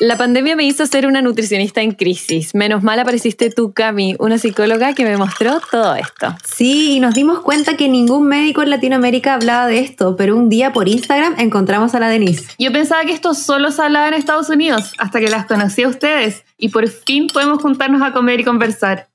La 0.00 0.16
pandemia 0.16 0.56
me 0.56 0.64
hizo 0.64 0.86
ser 0.86 1.06
una 1.06 1.22
nutricionista 1.22 1.80
en 1.82 1.92
crisis. 1.92 2.54
Menos 2.54 2.82
mal 2.82 2.98
apareciste 2.98 3.50
tú, 3.50 3.72
Cami, 3.72 4.16
una 4.18 4.38
psicóloga 4.38 4.94
que 4.94 5.04
me 5.04 5.16
mostró 5.16 5.60
todo 5.70 5.94
esto. 5.94 6.34
Sí, 6.44 6.96
y 6.96 7.00
nos 7.00 7.14
dimos 7.14 7.40
cuenta 7.40 7.76
que 7.76 7.88
ningún 7.88 8.26
médico 8.26 8.62
en 8.62 8.70
Latinoamérica 8.70 9.34
hablaba 9.34 9.66
de 9.66 9.78
esto, 9.78 10.16
pero 10.16 10.36
un 10.36 10.48
día 10.48 10.72
por 10.72 10.88
Instagram 10.88 11.34
encontramos 11.38 11.94
a 11.94 12.00
la 12.00 12.08
Denise. 12.08 12.46
Yo 12.58 12.72
pensaba 12.72 13.04
que 13.04 13.12
esto 13.12 13.34
solo 13.34 13.70
se 13.70 13.82
hablaba 13.82 14.08
en 14.08 14.14
Estados 14.14 14.48
Unidos, 14.48 14.92
hasta 14.98 15.20
que 15.20 15.28
las 15.28 15.46
conocí 15.46 15.82
a 15.82 15.88
ustedes 15.88 16.44
y 16.56 16.70
por 16.70 16.88
fin 16.88 17.26
podemos 17.26 17.60
juntarnos 17.60 18.02
a 18.02 18.12
comer 18.12 18.40
y 18.40 18.44
conversar. 18.44 19.08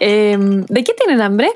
Em, 0.00 0.64
¿De 0.66 0.84
qué 0.84 0.92
tienen 0.94 1.20
hambre? 1.20 1.50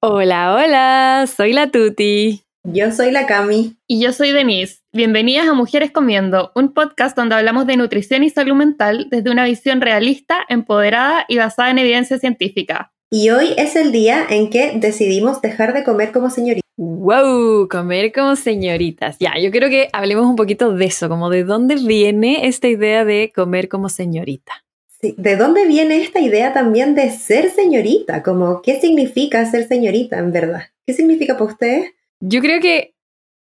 Hola, 0.00 0.54
hola, 0.54 1.26
soy 1.26 1.52
la 1.52 1.70
Tuti. 1.70 2.42
Yo 2.64 2.92
soy 2.92 3.10
la 3.10 3.26
Cami. 3.26 3.76
Y 3.86 4.00
yo 4.00 4.12
soy 4.12 4.32
Denise. 4.32 4.83
Bienvenidas 4.96 5.48
a 5.48 5.54
Mujeres 5.54 5.90
Comiendo, 5.90 6.52
un 6.54 6.72
podcast 6.72 7.16
donde 7.16 7.34
hablamos 7.34 7.66
de 7.66 7.76
nutrición 7.76 8.22
y 8.22 8.30
salud 8.30 8.54
mental 8.54 9.08
desde 9.10 9.28
una 9.32 9.44
visión 9.44 9.80
realista, 9.80 10.36
empoderada 10.48 11.24
y 11.26 11.36
basada 11.36 11.72
en 11.72 11.78
evidencia 11.78 12.16
científica. 12.16 12.92
Y 13.10 13.30
hoy 13.30 13.54
es 13.56 13.74
el 13.74 13.90
día 13.90 14.24
en 14.30 14.50
que 14.50 14.70
decidimos 14.76 15.42
dejar 15.42 15.74
de 15.74 15.82
comer 15.82 16.12
como 16.12 16.30
señoritas. 16.30 16.62
¡Wow! 16.76 17.66
Comer 17.68 18.12
como 18.12 18.36
señoritas. 18.36 19.16
Ya, 19.18 19.32
yo 19.36 19.50
quiero 19.50 19.68
que 19.68 19.88
hablemos 19.92 20.26
un 20.26 20.36
poquito 20.36 20.72
de 20.72 20.84
eso, 20.84 21.08
como 21.08 21.28
de 21.28 21.42
dónde 21.42 21.74
viene 21.74 22.46
esta 22.46 22.68
idea 22.68 23.04
de 23.04 23.32
comer 23.34 23.68
como 23.68 23.88
señorita. 23.88 24.64
Sí, 25.00 25.16
¿de 25.18 25.34
dónde 25.34 25.66
viene 25.66 26.02
esta 26.02 26.20
idea 26.20 26.52
también 26.52 26.94
de 26.94 27.10
ser 27.10 27.50
señorita? 27.50 28.22
Como, 28.22 28.62
¿qué 28.62 28.80
significa 28.80 29.44
ser 29.44 29.66
señorita 29.66 30.20
en 30.20 30.30
verdad? 30.30 30.62
¿Qué 30.86 30.94
significa 30.94 31.34
para 31.34 31.50
ustedes? 31.50 31.90
Yo 32.20 32.40
creo 32.40 32.60
que 32.60 32.93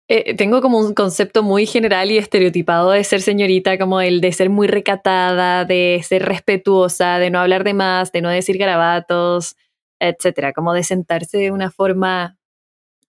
eh, 0.09 0.35
tengo 0.35 0.61
como 0.61 0.79
un 0.79 0.93
concepto 0.93 1.43
muy 1.43 1.65
general 1.65 2.11
y 2.11 2.17
estereotipado 2.17 2.91
de 2.91 3.03
ser 3.03 3.21
señorita, 3.21 3.77
como 3.77 4.01
el 4.01 4.21
de 4.21 4.31
ser 4.33 4.49
muy 4.49 4.67
recatada, 4.67 5.65
de 5.65 6.01
ser 6.07 6.23
respetuosa, 6.25 7.19
de 7.19 7.29
no 7.29 7.39
hablar 7.39 7.63
de 7.63 7.73
más, 7.73 8.11
de 8.11 8.21
no 8.21 8.29
decir 8.29 8.57
garabatos, 8.57 9.55
etcétera, 9.99 10.53
como 10.53 10.73
de 10.73 10.83
sentarse 10.83 11.37
de 11.37 11.51
una 11.51 11.71
forma 11.71 12.37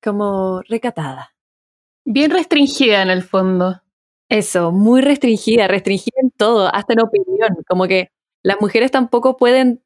como 0.03 0.63
recatada. 0.69 1.35
Bien 2.05 2.31
restringida 2.31 3.03
en 3.03 3.11
el 3.11 3.23
fondo. 3.23 3.83
Eso, 4.29 4.73
muy 4.73 5.01
restringida, 5.03 5.69
restringida 5.69 6.17
en 6.23 6.31
todo, 6.31 6.75
hasta 6.75 6.95
en 6.95 7.03
opinión, 7.03 7.57
como 7.69 7.87
que 7.87 8.11
las 8.43 8.61
mujeres 8.61 8.91
tampoco 8.91 9.37
pueden 9.37 9.83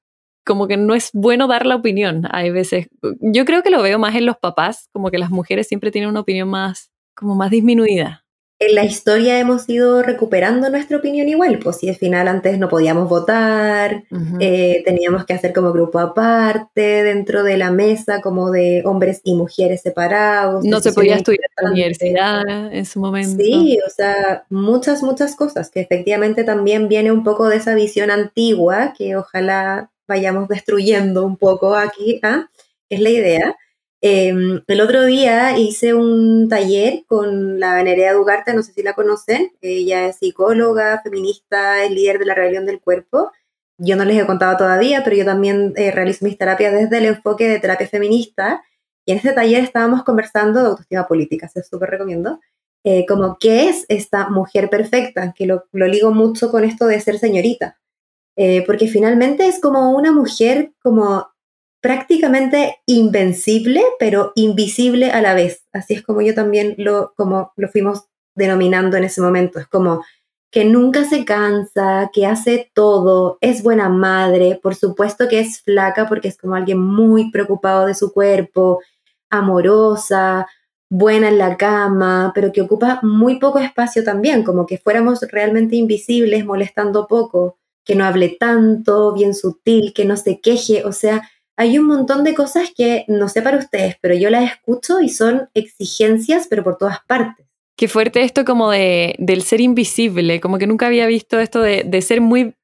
como 0.47 0.67
que 0.67 0.79
no 0.79 0.95
es 0.95 1.11
bueno 1.13 1.47
dar 1.47 1.67
la 1.67 1.77
opinión. 1.77 2.23
Hay 2.31 2.51
veces, 2.51 2.89
yo 3.21 3.45
creo 3.45 3.63
que 3.63 3.71
lo 3.71 3.83
veo 3.83 3.99
más 3.99 4.15
en 4.17 4.27
los 4.27 4.39
papás, 4.39 4.89
como 4.93 5.11
que 5.11 5.19
las 5.19 5.31
mujeres 5.31 5.69
siempre 5.69 5.91
tienen 5.91 6.11
una 6.11 6.21
opinión 6.21 6.49
más, 6.49 6.91
como 7.19 7.35
más 7.35 7.51
disminuida. 7.51 8.25
En 8.61 8.75
la 8.75 8.85
historia 8.85 9.39
hemos 9.39 9.69
ido 9.69 10.03
recuperando 10.03 10.69
nuestra 10.69 10.97
opinión 10.97 11.29
igual, 11.29 11.61
pues 11.61 11.77
si 11.77 11.89
al 11.89 11.95
final 11.95 12.27
antes 12.27 12.59
no 12.59 12.69
podíamos 12.69 13.09
votar, 13.09 14.03
eh, 14.41 14.83
teníamos 14.85 15.25
que 15.27 15.35
hacer 15.35 15.53
como 15.53 15.73
grupo 15.73 16.01
aparte 16.01 17.05
dentro 17.05 17.45
de 17.45 17.57
la 17.57 17.71
mesa, 17.71 18.21
como 18.21 18.51
de 18.51 18.83
hombres 18.85 19.21
y 19.23 19.37
mujeres 19.37 19.83
separados. 19.83 20.65
No 20.65 20.81
se 20.81 20.93
podía 20.93 21.15
estudiar 21.15 21.49
en 21.57 21.65
la 21.65 21.71
universidad 21.71 22.73
en 22.73 22.85
su 22.85 22.99
momento. 22.99 23.41
Sí, 23.41 23.79
o 23.87 23.91
sea, 23.91 24.45
muchas, 24.51 25.05
muchas 25.05 25.37
cosas 25.37 25.71
que 25.71 25.81
efectivamente 25.81 26.43
también 26.43 26.89
viene 26.89 27.13
un 27.13 27.23
poco 27.23 27.49
de 27.49 27.59
esa 27.59 27.77
visión 27.77 28.11
antigua 28.11 28.93
que 28.99 29.15
ojalá 29.15 29.93
vayamos 30.09 30.49
destruyendo 30.49 31.25
un 31.25 31.37
poco 31.37 31.77
aquí, 31.77 32.19
¿ah? 32.25 32.49
es 32.89 33.01
la 33.01 33.11
idea. 33.11 33.57
Em, 34.01 34.63
el 34.69 34.81
otro 34.81 35.05
día 35.05 35.59
hice 35.59 35.93
un 35.93 36.49
taller 36.49 37.05
con 37.07 37.59
la 37.59 37.83
Nerea 37.83 38.13
Dugarte, 38.13 38.55
no 38.55 38.63
sé 38.63 38.73
si 38.73 38.83
la 38.83 38.93
conocen, 38.93 39.53
ella 39.61 40.07
es 40.07 40.19
psicóloga, 40.19 41.01
feminista, 41.03 41.83
es 41.83 41.91
líder 41.91 42.21
de 42.21 42.27
la 42.27 42.35
rebelión 42.35 42.65
del 42.65 42.81
cuerpo. 42.81 43.33
Yo 43.77 43.97
no 43.97 44.05
les 44.05 44.23
he 44.23 44.27
contado 44.27 44.57
todavía, 44.57 45.03
pero 45.05 45.17
yo 45.17 45.25
también 45.25 45.73
eh, 45.77 45.91
realizo 45.91 46.25
mis 46.25 46.39
terapias 46.39 46.73
desde 46.73 46.99
el 46.99 47.07
enfoque 47.07 47.49
de 47.49 47.61
terapia 47.61 47.89
feminista. 47.89 48.63
Y 49.05 49.13
en 49.13 49.19
este 49.19 49.33
taller 49.33 49.65
estábamos 49.65 50.05
conversando 50.05 50.61
de 50.61 50.69
autoestima 50.69 51.07
política, 51.09 51.49
se 51.49 51.63
súper 51.63 51.91
recomiendo. 51.91 52.41
Eh, 52.85 53.05
como 53.07 53.37
qué 53.39 53.69
es 53.69 53.85
esta 53.89 54.29
mujer 54.29 54.71
perfecta, 54.71 55.33
que 55.37 55.47
lo, 55.47 55.65
lo 55.73 55.87
ligo 55.89 56.13
mucho 56.13 56.51
con 56.51 56.65
esto 56.65 56.87
de 56.87 57.01
ser 57.01 57.19
señorita. 57.19 57.79
Eh, 58.37 58.63
porque 58.67 58.87
finalmente 58.87 59.49
es 59.49 59.61
como 59.61 59.91
una 59.91 60.13
mujer 60.13 60.73
como 60.81 61.29
prácticamente 61.81 62.79
invencible, 62.87 63.83
pero 63.99 64.33
invisible 64.35 65.11
a 65.11 65.21
la 65.23 65.35
vez. 65.35 65.65
Así 65.73 65.95
es 65.95 66.03
como 66.03 66.23
yo 66.23 66.35
también 66.35 66.75
lo, 66.79 67.13
como 67.17 67.53
lo 67.57 67.69
fuimos 67.69 68.05
denominando 68.35 68.97
en 68.97 69.05
ese 69.05 69.21
momento. 69.21 69.59
Es 69.59 69.67
como 69.67 70.05
que 70.51 70.65
nunca 70.65 71.05
se 71.05 71.25
cansa, 71.25 72.11
que 72.13 72.27
hace 72.27 72.71
todo, 72.75 73.39
es 73.41 73.63
buena 73.63 73.89
madre, 73.89 74.59
por 74.63 74.75
supuesto 74.75 75.29
que 75.29 75.41
es 75.41 75.61
flaca 75.61 76.09
porque 76.09 76.29
es 76.29 76.39
como 76.39 76.55
alguien 76.55 76.81
muy 76.81 77.31
preocupado 77.31 77.87
de 77.87 77.95
su 77.95 78.13
cuerpo, 78.13 78.81
amorosa, 79.29 80.47
buena 80.91 81.29
en 81.29 81.39
la 81.39 81.59
cama, 81.59 82.33
pero 82.35 82.51
que 82.51 82.63
ocupa 82.63 83.01
muy 83.03 83.39
poco 83.39 83.59
espacio 83.59 84.05
también, 84.05 84.43
como 84.43 84.65
que 84.65 84.79
fuéramos 84.79 85.21
realmente 85.31 85.77
invisibles, 85.77 86.47
molestando 86.47 87.07
poco 87.07 87.59
que 87.85 87.95
no 87.95 88.05
hable 88.05 88.37
tanto, 88.39 89.13
bien 89.13 89.35
sutil, 89.35 89.93
que 89.95 90.05
no 90.05 90.17
se 90.17 90.41
queje, 90.41 90.85
o 90.85 90.93
sea, 90.93 91.29
hay 91.59 91.77
un 91.77 91.87
montón 91.87 92.23
de 92.23 92.35
cosas 92.35 92.71
que 92.75 93.05
no 93.09 93.29
sé 93.29 93.43
para 93.43 93.59
ustedes, 93.59 93.97
pero 94.01 94.15
yo 94.15 94.31
las 94.31 94.53
escucho 94.53 95.01
y 95.01 95.09
son 95.09 95.51
exigencias, 95.55 96.47
pero 96.49 96.63
por 96.63 96.79
todas 96.79 96.99
partes. 97.07 97.47
Qué 97.77 97.89
fuerte 97.89 98.23
esto 98.23 98.45
como 98.45 98.71
de, 98.71 99.17
del 99.19 99.43
ser 99.43 99.61
invisible, 99.61 100.41
como 100.41 100.59
que 100.59 100.69
nunca 100.69 100.87
había 100.87 101.09
visto 101.09 101.41
esto 101.41 101.61
de, 101.61 101.83
de 101.85 102.01
ser 102.01 102.21
muy 102.21 102.55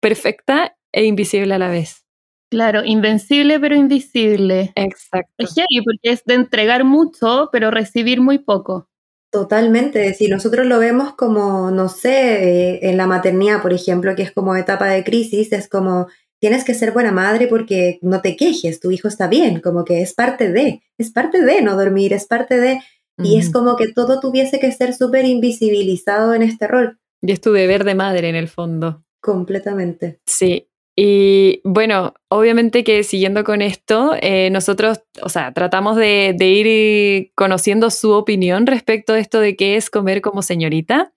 perfecta 0.00 0.76
e 0.92 1.04
invisible 1.04 1.54
a 1.54 1.58
la 1.58 1.68
vez. 1.68 2.04
Claro, 2.50 2.84
invencible 2.84 3.60
pero 3.60 3.76
invisible. 3.76 4.72
Exacto. 4.74 5.32
Es 5.38 5.54
porque 5.84 6.10
es 6.10 6.24
de 6.24 6.34
entregar 6.34 6.82
mucho 6.82 7.50
pero 7.52 7.70
recibir 7.70 8.20
muy 8.20 8.38
poco. 8.38 8.88
Totalmente, 9.30 10.12
si 10.14 10.26
nosotros 10.26 10.66
lo 10.66 10.80
vemos 10.80 11.14
como, 11.14 11.70
no 11.70 11.88
sé, 11.88 12.72
eh, 12.72 12.90
en 12.90 12.96
la 12.96 13.06
maternidad, 13.06 13.62
por 13.62 13.72
ejemplo, 13.72 14.16
que 14.16 14.22
es 14.22 14.32
como 14.32 14.56
etapa 14.56 14.88
de 14.88 15.04
crisis, 15.04 15.52
es 15.52 15.68
como, 15.68 16.08
tienes 16.40 16.64
que 16.64 16.74
ser 16.74 16.92
buena 16.92 17.12
madre 17.12 17.46
porque 17.46 17.98
no 18.02 18.20
te 18.20 18.36
quejes, 18.36 18.80
tu 18.80 18.90
hijo 18.90 19.08
está 19.08 19.28
bien, 19.28 19.60
como 19.60 19.84
que 19.84 20.02
es 20.02 20.14
parte 20.14 20.50
de, 20.50 20.82
es 20.98 21.10
parte 21.12 21.42
de 21.42 21.62
no 21.62 21.76
dormir, 21.76 22.12
es 22.12 22.26
parte 22.26 22.58
de, 22.58 22.80
y 23.22 23.38
es 23.38 23.50
como 23.52 23.76
que 23.76 23.92
todo 23.92 24.18
tuviese 24.18 24.58
que 24.58 24.72
ser 24.72 24.94
súper 24.94 25.26
invisibilizado 25.26 26.34
en 26.34 26.42
este 26.42 26.66
rol. 26.66 26.98
Y 27.20 27.32
es 27.32 27.40
tu 27.40 27.52
deber 27.52 27.84
de 27.84 27.94
madre 27.94 28.30
en 28.30 28.34
el 28.34 28.48
fondo. 28.48 29.04
Completamente. 29.20 30.20
Sí, 30.24 30.69
y 31.02 31.62
bueno, 31.64 32.12
obviamente 32.28 32.84
que 32.84 33.04
siguiendo 33.04 33.42
con 33.42 33.62
esto, 33.62 34.14
eh, 34.20 34.50
nosotros, 34.50 35.00
o 35.22 35.30
sea, 35.30 35.50
tratamos 35.54 35.96
de, 35.96 36.36
ir 36.38 37.32
conociendo 37.34 37.88
su 37.88 38.10
opinión 38.10 38.66
respecto 38.66 39.14
a 39.14 39.18
esto 39.18 39.40
de 39.40 39.56
qué 39.56 39.76
es 39.76 39.88
comer 39.88 40.20
como 40.20 40.42
señorita. 40.42 41.10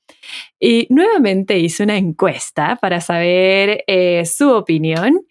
Y 0.57 0.87
nuevamente 0.89 1.59
hice 1.59 1.83
una 1.83 1.97
encuesta 1.97 2.77
para 2.81 3.01
saber 3.01 3.83
eh, 3.87 4.25
su 4.25 4.51
opinión. 4.51 5.25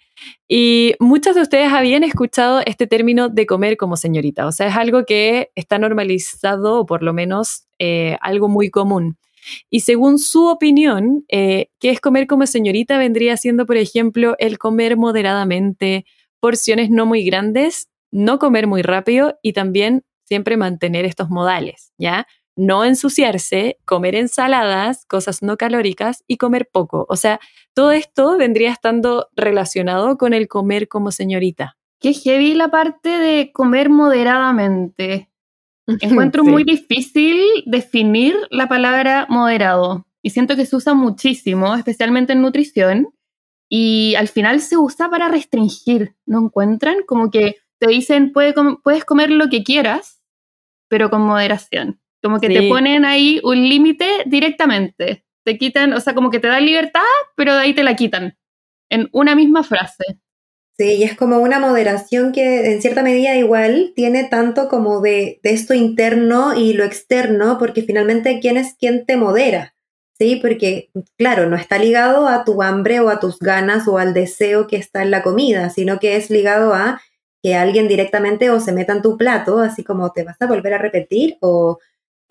Y 0.47 0.97
muchos 1.01 1.35
de 1.35 1.41
ustedes 1.41 1.73
habían 1.73 2.05
escuchado 2.05 2.61
este 2.67 2.87
término 2.87 3.31
de 3.31 3.47
comer 3.47 3.79
como 3.79 3.97
señorita. 3.97 4.47
O 4.47 4.53
sea, 4.53 4.67
es 4.67 4.77
algo 4.77 5.07
que 5.07 5.51
está 5.55 5.79
normalizado 5.79 6.81
o 6.81 6.85
por 6.85 7.03
lo 7.03 7.15
menos 7.15 7.65
eh, 7.79 8.19
algo 8.21 8.51
muy 8.51 8.69
común. 8.69 9.17
Y 9.71 9.81
según 9.81 10.19
su 10.19 10.47
opinión, 10.47 11.25
eh, 11.29 11.69
¿qué 11.79 11.91
es 11.91 12.01
comer 12.01 12.27
como 12.27 12.47
señorita? 12.47 12.99
Vendría 12.99 13.37
siendo, 13.37 13.67
por 13.67 13.77
ejemplo, 13.77 14.35
el 14.39 14.59
comer 14.59 14.97
moderadamente, 14.97 16.05
porciones 16.41 16.91
no 16.91 17.07
muy 17.07 17.25
grandes, 17.25 17.89
no 18.11 18.39
comer 18.39 18.67
muy 18.67 18.83
rápido 18.83 19.39
y 19.43 19.53
también 19.53 20.05
siempre 20.25 20.57
mantener 20.57 21.05
estos 21.05 21.31
modales, 21.31 21.93
¿ya? 21.99 22.27
No 22.55 22.85
ensuciarse, 22.85 23.79
comer 23.85 24.15
ensaladas, 24.15 25.07
cosas 25.07 25.43
no 25.43 25.57
calóricas 25.57 26.23
y 26.27 26.37
comer 26.37 26.69
poco. 26.71 27.07
O 27.09 27.17
sea, 27.17 27.41
todo 27.75 27.93
esto 27.93 28.37
vendría 28.37 28.71
estando 28.71 29.29
relacionado 29.35 30.19
con 30.19 30.35
el 30.35 30.49
comer 30.49 30.89
como 30.89 31.11
señorita. 31.11 31.77
Qué 31.99 32.13
heavy 32.13 32.55
la 32.55 32.69
parte 32.69 33.09
de 33.09 33.53
comer 33.53 33.89
moderadamente. 33.89 35.32
Encuentro 35.87 36.45
muy 36.45 36.65
difícil 36.65 37.41
definir 37.67 38.37
la 38.51 38.69
palabra 38.69 39.27
moderado 39.29 40.07
y 40.23 40.31
siento 40.31 40.57
que 40.57 40.67
se 40.67 40.77
usa 40.77 40.95
muchísimo, 40.95 41.75
especialmente 41.75 42.33
en 42.33 42.43
nutrición, 42.43 43.09
y 43.69 44.15
al 44.17 44.29
final 44.29 44.61
se 44.61 44.77
usa 44.77 45.09
para 45.09 45.29
restringir, 45.29 46.15
¿no 46.27 46.41
encuentran? 46.41 46.97
Como 47.07 47.31
que 47.31 47.57
te 47.79 47.89
dicen, 47.89 48.33
puedes 48.33 49.05
comer 49.05 49.31
lo 49.31 49.49
que 49.49 49.65
quieras, 49.65 50.23
pero 50.89 51.11
con 51.11 51.23
moderación. 51.23 52.01
Como 52.23 52.39
que 52.39 52.49
te 52.49 52.69
ponen 52.69 53.05
ahí 53.05 53.41
un 53.43 53.69
límite 53.69 54.07
directamente. 54.27 55.25
Te 55.45 55.59
quitan, 55.59 55.93
o 55.95 56.01
sea, 56.01 56.15
como 56.15 56.31
que 56.31 56.39
te 56.39 56.47
dan 56.47 56.65
libertad, 56.65 57.01
pero 57.35 57.55
de 57.55 57.63
ahí 57.63 57.75
te 57.75 57.83
la 57.83 57.97
quitan. 57.97 58.39
En 58.89 59.09
una 59.13 59.35
misma 59.35 59.65
frase. 59.65 60.21
Sí, 60.83 60.95
y 60.95 61.05
es 61.05 61.17
como 61.17 61.39
una 61.39 61.61
moderación 61.61 62.33
que 62.33 62.73
en 62.73 62.83
cierta 62.83 63.05
medida 63.05 63.37
igual 63.37 63.93
tiene 63.95 64.25
tanto 64.25 64.69
como 64.69 65.01
de, 65.01 65.39
de 65.45 65.53
esto 65.53 65.75
interno 65.75 66.57
y 66.57 66.73
lo 66.73 66.83
externo, 66.83 67.57
porque 67.57 67.83
finalmente 67.83 68.41
quién 68.41 68.57
es 68.57 68.75
quien 68.75 69.07
te 69.07 69.17
modera. 69.17 69.77
¿sí? 70.19 70.41
Porque, 70.43 70.91
claro, 71.17 71.49
no 71.49 71.55
está 71.55 71.79
ligado 71.79 72.27
a 72.27 72.45
tu 72.45 72.63
hambre 72.63 72.99
o 72.99 73.11
a 73.11 73.21
tus 73.21 73.39
ganas 73.39 73.87
o 73.87 73.99
al 73.99 74.13
deseo 74.13 74.67
que 74.67 74.75
está 74.75 75.03
en 75.03 75.13
la 75.13 75.23
comida, 75.23 75.71
sino 75.71 76.01
que 76.01 76.17
es 76.17 76.31
ligado 76.31 76.75
a 76.75 77.01
que 77.45 77.55
alguien 77.55 77.87
directamente 77.87 78.51
o 78.51 78.59
se 78.59 78.73
meta 78.73 78.93
en 78.93 79.03
tu 79.03 79.17
plato, 79.17 79.61
así 79.61 79.85
como 79.85 80.11
te 80.11 80.25
vas 80.25 80.37
a 80.41 80.49
volver 80.49 80.75
a 80.75 80.79
repetir, 80.79 81.37
o 81.41 81.79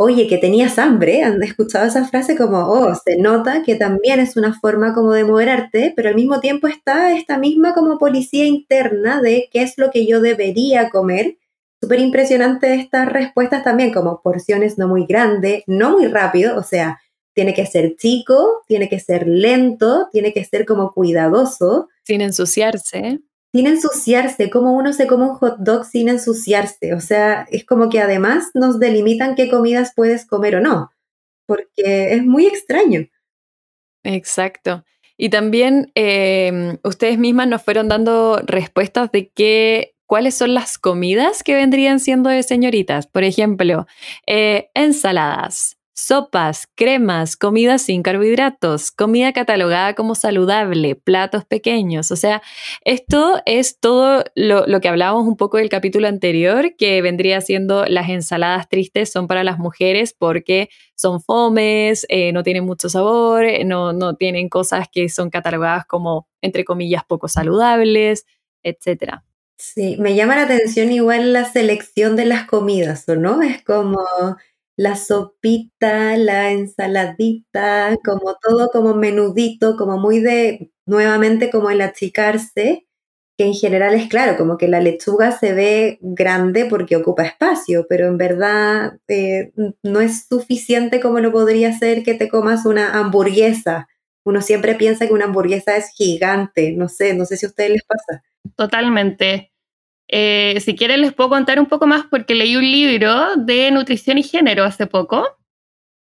oye, 0.02 0.28
que 0.28 0.40
tenías 0.40 0.80
hambre, 0.80 1.24
han 1.24 1.42
escuchado 1.44 1.86
esa 1.86 2.06
frase 2.06 2.36
como, 2.36 2.58
oh, 2.58 2.96
se 2.96 3.18
nota 3.18 3.62
que 3.64 3.76
también 3.76 4.20
es 4.20 4.36
una 4.36 4.60
forma 4.60 4.96
como 4.96 5.14
de 5.14 5.24
moderarte, 5.24 5.94
pero 5.96 6.10
al 6.10 6.16
mismo 6.16 6.40
tiempo 6.40 6.68
está 6.68 7.16
esta 7.16 7.38
misma 7.38 7.76
como 7.76 8.00
policía 8.00 8.46
interna 8.46 9.22
de 9.22 9.48
qué 9.52 9.62
es 9.62 9.78
lo 9.78 9.92
que 9.92 10.08
yo 10.08 10.20
debería 10.20 10.90
comer. 10.90 11.38
Súper 11.80 12.00
impresionante 12.00 12.74
estas 12.74 13.12
respuestas 13.12 13.64
también, 13.64 13.94
como 13.94 14.22
porciones 14.22 14.80
no 14.80 14.88
muy 14.88 15.06
grandes, 15.06 15.64
no 15.68 15.92
muy 15.92 16.08
rápido, 16.08 16.58
o 16.58 16.64
sea, 16.64 17.00
tiene 17.34 17.54
que 17.54 17.68
ser 17.68 17.96
chico, 17.96 18.64
tiene 18.68 18.90
que 18.90 19.00
ser 19.00 19.28
lento, 19.28 20.10
tiene 20.12 20.34
que 20.34 20.44
ser 20.44 20.66
como 20.66 20.94
cuidadoso. 20.94 21.90
Sin 22.04 22.22
ensuciarse. 22.22 23.20
Sin 23.54 23.68
ensuciarse, 23.68 24.50
como 24.50 24.74
uno 24.74 24.94
se 24.94 25.08
come 25.08 25.26
un 25.26 25.36
hot 25.36 25.58
dog 25.60 25.86
sin 25.86 26.08
ensuciarse. 26.08 26.94
O 26.94 27.02
sea, 27.02 27.46
es 27.52 27.66
como 27.66 27.90
que 27.90 28.00
además 28.00 28.50
nos 28.54 28.80
delimitan 28.80 29.36
qué 29.36 29.50
comidas 29.50 29.94
puedes 29.96 30.26
comer 30.26 30.56
o 30.56 30.62
no, 30.62 30.92
porque 31.46 32.14
es 32.14 32.24
muy 32.24 32.46
extraño. 32.46 33.08
Exacto. 34.04 34.84
Y 35.18 35.30
también 35.30 35.92
em, 35.96 36.78
ustedes 36.84 37.20
mismas 37.20 37.48
nos 37.48 37.62
fueron 37.62 37.88
dando 37.88 38.42
respuestas 38.44 39.12
de 39.12 39.30
qué, 39.30 39.96
cuáles 40.08 40.34
son 40.34 40.54
las 40.54 40.78
comidas 40.78 41.44
que 41.44 41.54
vendrían 41.54 42.00
siendo 42.00 42.30
de 42.30 42.42
señoritas. 42.44 43.06
Por 43.06 43.24
ejemplo, 43.24 43.86
eh, 44.26 44.70
ensaladas, 44.74 45.78
sopas, 45.94 46.68
cremas, 46.76 47.36
comida 47.36 47.78
sin 47.78 48.02
carbohidratos, 48.02 48.92
comida 48.92 49.34
catalogada 49.34 49.94
como 49.94 50.16
saludable, 50.16 50.96
platos 50.96 51.46
pequeños. 51.46 52.12
O 52.12 52.16
sea, 52.16 52.42
esto 52.86 53.42
es 53.46 53.80
todo 53.80 54.24
lo, 54.36 54.82
que 54.82 54.88
hablábamos 54.88 55.28
un 55.28 55.38
poco 55.38 55.58
del 55.58 55.70
capítulo 55.70 56.08
anterior, 56.08 56.76
que 56.78 57.02
vendría 57.02 57.42
siendo 57.42 57.86
las 57.86 58.10
ensaladas 58.10 58.70
tristes 58.70 59.12
son 59.12 59.28
para 59.28 59.44
las 59.44 59.60
mujeres 59.60 60.16
porque 60.18 60.70
son 60.96 61.22
fomes, 61.22 62.06
eh, 62.10 62.32
no 62.32 62.44
tienen 62.44 62.66
mucho 62.66 62.90
sabor, 62.90 63.46
no, 63.66 63.94
no 63.94 64.16
tienen 64.16 64.50
cosas 64.50 64.88
que 64.92 65.10
son 65.10 65.30
catalogadas 65.30 65.86
como, 65.86 66.28
entre 66.42 66.64
comillas, 66.64 67.04
poco 67.06 67.28
saludables, 67.28 68.26
etcétera. 68.64 69.24
Sí, 69.58 69.96
me 70.00 70.16
llama 70.16 70.36
la 70.38 70.44
atención 70.44 70.92
igual 70.92 71.34
la 71.34 71.46
selección 71.46 72.16
de 72.16 72.26
las 72.26 72.48
comidas, 72.48 73.08
¿o 73.08 73.16
no? 73.16 73.44
Es 73.44 73.64
como 73.64 74.00
la 74.78 74.96
sopita, 74.96 76.18
la 76.18 76.52
ensaladita, 76.52 77.98
como 78.04 78.36
todo 78.42 78.70
como 78.70 78.96
menudito, 78.96 79.76
como 79.78 79.98
muy 79.98 80.20
de, 80.20 80.72
nuevamente 80.86 81.50
como 81.50 81.70
el 81.70 81.82
achicarse, 81.82 82.88
que 83.38 83.46
en 83.46 83.54
general 83.54 83.94
es 83.96 84.08
claro, 84.08 84.38
como 84.38 84.58
que 84.58 84.68
la 84.68 84.80
lechuga 84.80 85.32
se 85.32 85.54
ve 85.54 85.98
grande 86.02 86.66
porque 86.66 86.96
ocupa 86.96 87.24
espacio, 87.24 87.86
pero 87.90 88.08
en 88.08 88.18
verdad 88.18 89.00
eh, 89.08 89.52
no 89.84 90.02
es 90.02 90.28
suficiente 90.28 91.00
como 91.00 91.20
lo 91.20 91.32
podría 91.32 91.78
ser 91.78 92.04
que 92.04 92.14
te 92.14 92.30
comas 92.30 92.66
una 92.66 93.00
hamburguesa. 93.00 93.88
Uno 94.24 94.42
siempre 94.42 94.76
piensa 94.76 95.08
que 95.08 95.14
una 95.14 95.26
hamburguesa 95.26 95.78
es 95.78 95.90
gigante, 95.96 96.74
no 96.74 96.88
sé, 96.88 97.16
no 97.16 97.26
sé 97.26 97.38
si 97.38 97.46
a 97.46 97.50
ustedes 97.50 97.72
les 97.72 97.84
pasa. 97.84 98.24
Totalmente. 98.56 99.51
Eh, 100.14 100.60
si 100.60 100.76
quieren 100.76 101.02
les 101.02 101.14
puedo 101.14 101.30
contar 101.30 101.58
un 101.58 101.68
poco 101.68 101.88
más 101.88 102.06
porque 102.06 102.36
leí 102.36 102.58
un 102.58 102.70
libro 102.70 103.38
de 103.38 103.72
nutrición 103.72 104.18
y 104.18 104.24
género 104.24 104.66
hace 104.66 104.86
poco. 104.86 105.26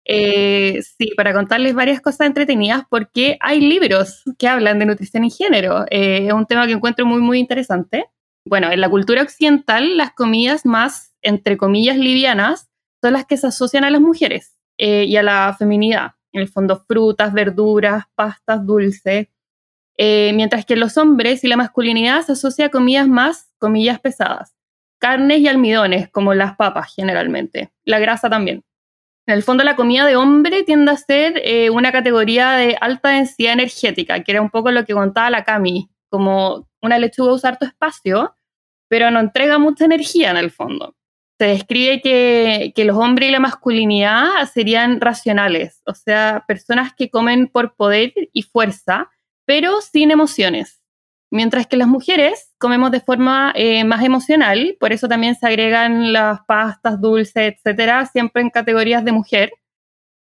Eh, 0.05 0.81
sí, 0.83 1.13
para 1.17 1.33
contarles 1.33 1.75
varias 1.75 2.01
cosas 2.01 2.27
entretenidas 2.27 2.83
porque 2.91 3.37
hay 3.41 3.61
libros 3.61 4.25
que 4.37 4.49
hablan 4.49 4.81
de 4.81 4.87
nutrición 4.87 5.25
y 5.25 5.31
género. 5.31 5.87
Eh, 5.91 6.27
es 6.27 6.33
un 6.33 6.47
tema 6.47 6.67
que 6.67 6.73
encuentro 6.73 7.07
muy, 7.07 7.21
muy 7.21 7.39
interesante. 7.39 8.07
Bueno, 8.45 8.73
en 8.73 8.81
la 8.81 8.91
cultura 8.91 9.23
occidental 9.23 9.97
las 9.97 10.13
comidas 10.13 10.67
más, 10.67 11.15
entre 11.23 11.57
comillas, 11.57 11.97
livianas 11.97 12.69
son 13.01 13.13
las 13.13 13.27
que 13.27 13.37
se 13.37 13.47
asocian 13.47 13.85
a 13.85 13.91
las 13.91 14.01
mujeres 14.01 14.57
y 14.77 15.15
a 15.17 15.23
la 15.23 15.55
feminidad. 15.59 16.13
En 16.33 16.41
el 16.41 16.49
fondo, 16.49 16.83
frutas, 16.89 17.33
verduras, 17.35 18.05
pastas, 18.15 18.65
dulces. 18.65 19.29
Mientras 20.35 20.65
que 20.65 20.77
los 20.77 20.97
hombres 20.97 21.45
y 21.45 21.49
la 21.49 21.57
masculinidad 21.57 22.23
se 22.23 22.33
asocia 22.33 22.67
a 22.67 22.71
comidas 22.71 23.07
más 23.07 23.51
comillas 23.59 24.01
pesadas, 24.01 24.57
carnes 24.99 25.41
y 25.41 25.49
almidones, 25.49 26.09
como 26.09 26.35
las 26.35 26.57
papas 26.57 26.95
generalmente, 26.95 27.71
la 27.85 27.99
grasa 27.99 28.31
también. 28.31 28.65
En 29.27 29.35
el 29.35 29.43
fondo 29.43 29.63
la 29.63 29.77
comida 29.77 30.07
de 30.07 30.17
hombre 30.17 30.65
tiende 30.65 30.91
a 30.91 30.97
ser 30.97 31.41
eh, 31.45 31.71
una 31.71 31.93
categoría 31.93 32.53
de 32.53 32.77
alta 32.81 33.11
densidad 33.11 33.53
energética, 33.53 34.25
que 34.25 34.33
era 34.33 34.43
un 34.43 34.51
poco 34.51 34.71
lo 34.71 34.85
que 34.85 34.95
contaba 34.95 35.31
la 35.31 35.45
Cami, 35.45 35.89
como 36.09 36.67
una 36.83 36.99
lechuga 36.99 37.33
usa 37.33 37.51
harto 37.51 37.65
espacio, 37.65 38.35
pero 38.89 39.11
no 39.11 39.21
entrega 39.21 39.59
mucha 39.59 39.85
energía 39.85 40.31
en 40.31 40.37
el 40.37 40.51
fondo. 40.51 40.97
Se 41.39 41.47
describe 41.47 42.01
que, 42.03 42.73
que 42.75 42.85
los 42.85 42.97
hombres 42.97 43.29
y 43.29 43.33
la 43.33 43.41
masculinidad 43.41 44.47
serían 44.53 45.01
racionales, 45.01 45.81
o 45.87 45.95
sea, 45.95 46.45
personas 46.49 46.93
que 46.95 47.09
comen 47.09 47.47
por 47.47 47.77
poder 47.77 48.13
y 48.33 48.43
fuerza, 48.43 49.11
pero 49.51 49.81
sin 49.81 50.13
emociones. 50.13 50.81
Mientras 51.33 51.67
que 51.67 51.77
las 51.77 51.89
mujeres 51.89 52.53
comemos 52.57 52.93
de 52.93 53.01
forma 53.01 53.53
eh, 53.57 53.83
más 53.83 54.05
emocional, 54.05 54.77
por 54.79 54.93
eso 54.93 55.09
también 55.09 55.35
se 55.35 55.45
agregan 55.45 56.13
las 56.13 56.39
pastas, 56.47 57.01
dulces, 57.01 57.55
etcétera, 57.57 58.07
siempre 58.07 58.43
en 58.43 58.51
categorías 58.51 59.05
de 59.05 59.11
mujer. 59.11 59.51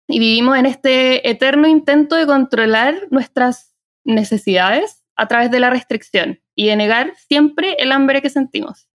Y 0.09 0.19
vivimos 0.19 0.57
en 0.57 0.65
este 0.65 1.29
eterno 1.29 1.69
intento 1.69 2.17
de 2.17 2.25
controlar 2.25 3.07
nuestras 3.11 3.75
necesidades 4.03 5.05
a 5.15 5.29
través 5.29 5.51
de 5.51 5.61
la 5.61 5.69
restricción 5.69 6.41
y 6.55 6.69
de 6.69 6.77
negar 6.77 7.13
siempre 7.29 7.77
el 7.81 7.93
hambre 7.93 8.23
que 8.23 8.31
sentimos. 8.31 8.89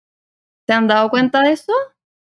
¿Se 0.66 0.72
han 0.72 0.88
dado 0.88 1.10
cuenta 1.10 1.42
de 1.42 1.52
eso? 1.52 1.74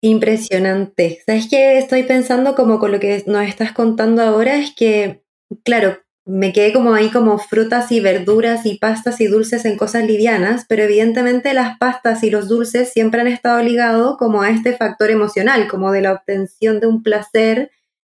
Impresionante. 0.01 1.25
¿Sabes 1.27 1.49
qué 1.51 1.79
estoy 1.79 2.05
pensando 2.05 2.55
como 2.55 2.79
con 2.79 2.93
lo 2.93 3.01
que 3.01 3.25
nos 3.27 3.43
estás 3.49 3.73
contando 3.73 4.23
ahora? 4.23 4.55
Es 4.59 4.73
que, 4.77 5.25
claro, 5.65 6.06
me 6.27 6.53
quedé 6.53 6.73
como 6.73 6.93
ahí 6.93 7.11
como 7.11 7.39
frutas 7.39 7.93
y 7.93 8.01
verduras 8.01 8.67
y 8.67 8.79
pastas 8.79 9.21
y 9.21 9.29
dulces 9.29 9.65
en 9.65 9.77
cosas 9.77 10.05
livianas, 10.05 10.67
pero 10.69 10.83
evidentemente 10.83 11.55
las 11.55 11.79
pastas 11.79 12.25
y 12.25 12.31
los 12.31 12.49
dulces 12.49 12.93
siempre 12.93 13.21
han 13.21 13.29
estado 13.29 13.63
ligados 13.63 14.17
como 14.19 14.43
a 14.43 14.51
este 14.51 14.77
factor 14.77 15.11
emocional, 15.13 15.69
como 15.69 15.93
de 15.93 16.03
la 16.03 16.13
obtención 16.13 16.81
de 16.81 16.89
un 16.89 17.05
placer 17.05 17.71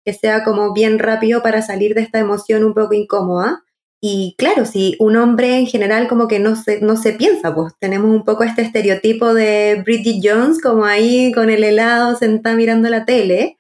que 0.05 0.13
sea 0.13 0.43
como 0.43 0.73
bien 0.73 0.99
rápido 0.99 1.41
para 1.41 1.63
salir 1.63 1.95
de 1.95 2.01
esta 2.01 2.19
emoción 2.19 2.65
un 2.65 2.75
poco 2.75 2.95
incómoda. 2.95 3.63
Y 4.01 4.35
claro, 4.39 4.65
si 4.67 4.97
un 4.99 5.17
hombre 5.17 5.59
en 5.59 5.67
general 5.67 6.09
como 6.09 6.27
que 6.27 6.41
no 6.41 6.57
se, 6.57 6.81
no 6.81 6.97
se 6.97 7.13
piensa, 7.13 7.55
pues 7.55 7.75
tenemos 7.79 8.11
un 8.11 8.25
poco 8.25 8.43
este 8.43 8.63
estereotipo 8.63 9.35
de 9.35 9.83
Bridget 9.85 10.21
Jones 10.21 10.61
como 10.61 10.85
ahí 10.85 11.31
con 11.33 11.49
el 11.49 11.63
helado 11.63 12.17
sentada 12.17 12.57
mirando 12.57 12.89
la 12.89 13.05
tele, 13.05 13.60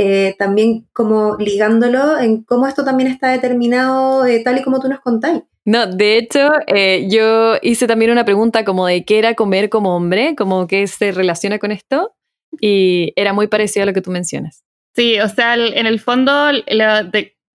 eh, 0.00 0.36
también 0.38 0.86
como 0.92 1.36
ligándolo 1.38 2.20
en 2.20 2.44
cómo 2.44 2.68
esto 2.68 2.84
también 2.84 3.10
está 3.10 3.32
determinado 3.32 4.24
eh, 4.26 4.40
tal 4.44 4.56
y 4.56 4.62
como 4.62 4.78
tú 4.78 4.88
nos 4.88 5.00
contáis. 5.00 5.42
No, 5.64 5.88
de 5.88 6.18
hecho, 6.18 6.50
eh, 6.68 7.08
yo 7.10 7.56
hice 7.62 7.88
también 7.88 8.12
una 8.12 8.24
pregunta 8.24 8.64
como 8.64 8.86
de 8.86 9.04
qué 9.04 9.18
era 9.18 9.34
comer 9.34 9.68
como 9.70 9.96
hombre, 9.96 10.36
como 10.36 10.68
que 10.68 10.86
se 10.86 11.10
relaciona 11.10 11.58
con 11.58 11.72
esto, 11.72 12.14
y 12.60 13.12
era 13.16 13.32
muy 13.32 13.48
parecido 13.48 13.82
a 13.82 13.86
lo 13.86 13.92
que 13.92 14.00
tú 14.00 14.12
mencionas. 14.12 14.62
Sí, 14.94 15.18
o 15.18 15.28
sea, 15.28 15.56
en 15.56 15.86
el 15.86 15.98
fondo, 15.98 16.32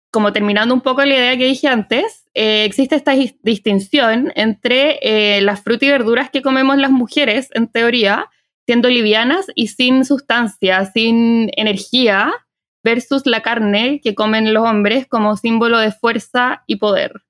como 0.09 0.31
terminando 0.31 0.73
un 0.73 0.81
poco 0.81 1.03
la 1.03 1.15
idea 1.15 1.37
que 1.37 1.43
dije 1.43 1.67
antes, 1.67 2.23
existe 2.33 2.95
esta 2.95 3.15
distinción 3.43 4.31
entre 4.35 5.41
las 5.41 5.61
frutas 5.61 5.83
y 5.83 5.91
verduras 5.91 6.29
que 6.29 6.41
comemos 6.41 6.77
las 6.77 6.91
mujeres, 6.91 7.49
en 7.53 7.67
teoría, 7.67 8.29
siendo 8.69 8.87
livianas 8.87 9.47
y 9.55 9.65
sin 9.69 10.05
sustancia, 10.05 10.85
sin 10.85 11.49
energía, 11.57 12.31
versus 12.83 13.25
la 13.25 13.41
carne 13.41 13.99
que 14.03 14.13
comen 14.13 14.53
los 14.53 14.63
hombres 14.63 15.07
como 15.07 15.35
símbolo 15.37 15.79
de 15.79 15.91
fuerza 15.91 16.61
y 16.67 16.75
poder. 16.75 17.23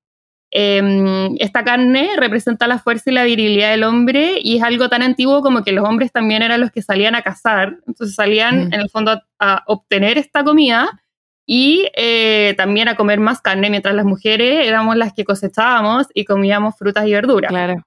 Em, 0.51 1.37
esta 1.39 1.63
carne 1.63 2.09
representa 2.17 2.67
la 2.67 2.77
fuerza 2.77 3.09
y 3.09 3.13
la 3.13 3.23
virilidad 3.23 3.71
del 3.71 3.85
hombre 3.85 4.39
y 4.43 4.57
es 4.57 4.63
algo 4.63 4.89
tan 4.89 5.01
antiguo 5.01 5.41
como 5.41 5.63
que 5.63 5.71
los 5.71 5.87
hombres 5.87 6.11
también 6.11 6.41
eran 6.41 6.59
los 6.59 6.71
que 6.71 6.81
salían 6.81 7.15
a 7.15 7.21
cazar, 7.21 7.77
entonces 7.87 8.15
salían 8.15 8.67
mm. 8.67 8.73
en 8.73 8.81
el 8.81 8.89
fondo 8.89 9.21
a, 9.39 9.63
obtener 9.65 10.17
esta 10.17 10.43
comida 10.43 11.01
y 11.45 11.87
eh, 11.95 12.53
también 12.57 12.89
a 12.89 12.97
comer 12.97 13.21
más 13.21 13.39
carne, 13.39 13.69
mientras 13.69 13.95
las 13.95 14.03
mujeres 14.03 14.67
éramos 14.67 14.97
las 14.97 15.13
que 15.13 15.23
cosechábamos 15.23 16.07
y 16.13 16.25
comíamos 16.25 16.77
frutas 16.77 17.07
y 17.07 17.13
verduras. 17.13 17.49
Claro. 17.49 17.81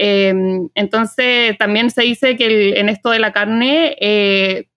Em, 0.00 0.68
entonces, 0.76 1.58
también 1.58 1.90
se 1.90 2.02
dice 2.02 2.36
que 2.36 2.78
en 2.78 2.88
esto 2.88 3.10
de 3.10 3.18
la 3.18 3.32
carne, 3.32 3.96
eh, 4.00 4.68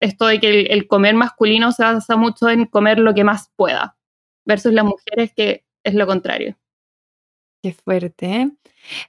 esto 0.00 0.26
de 0.26 0.40
que 0.40 0.62
el, 0.62 0.86
comer 0.86 1.14
masculino 1.14 1.70
se 1.70 1.84
basa 1.84 2.16
mucho 2.16 2.48
en 2.48 2.64
comer 2.64 2.98
lo 2.98 3.14
que 3.14 3.24
más 3.24 3.52
pueda, 3.56 3.96
versus 4.46 4.72
las 4.72 4.86
mujeres 4.86 5.32
que 5.36 5.64
es 5.84 5.94
lo 5.94 6.06
contrario. 6.06 6.56
Qué 7.62 7.72
fuerte. 7.72 8.26
¿eh? 8.26 8.50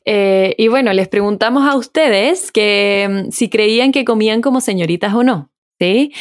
Eh, 0.04 0.56
y 0.58 0.68
bueno, 0.68 0.92
les 0.92 1.08
preguntamos 1.08 1.66
a 1.66 1.78
ustedes 1.78 2.52
que 2.52 3.08
mm, 3.10 3.32
si 3.32 3.50
creían 3.50 3.94
que 3.94 4.04
comían 4.04 4.42
como 4.42 4.60
señoritas 4.60 5.14
o 5.14 5.24
no. 5.24 5.52
¿sí? 5.80 6.14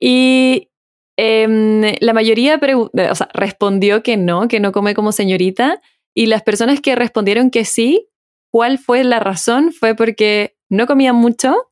Y 0.00 0.68
em, 1.16 1.94
la 2.00 2.12
mayoría 2.12 2.60
o 2.82 3.14
sea, 3.14 3.28
respondió 3.34 4.02
que 4.02 4.16
no, 4.16 4.48
que 4.48 4.58
no 4.58 4.72
come 4.72 4.94
como 4.94 5.12
señorita. 5.12 5.80
Y 6.12 6.26
las 6.26 6.42
personas 6.42 6.80
que 6.80 6.96
respondieron 6.96 7.50
que 7.50 7.64
sí, 7.64 8.09
¿cuál 8.50 8.78
fue 8.78 9.04
la 9.04 9.20
razón? 9.20 9.72
Fue 9.72 9.94
porque 9.94 10.56
no 10.68 10.86
comían 10.86 11.16
mucho 11.16 11.70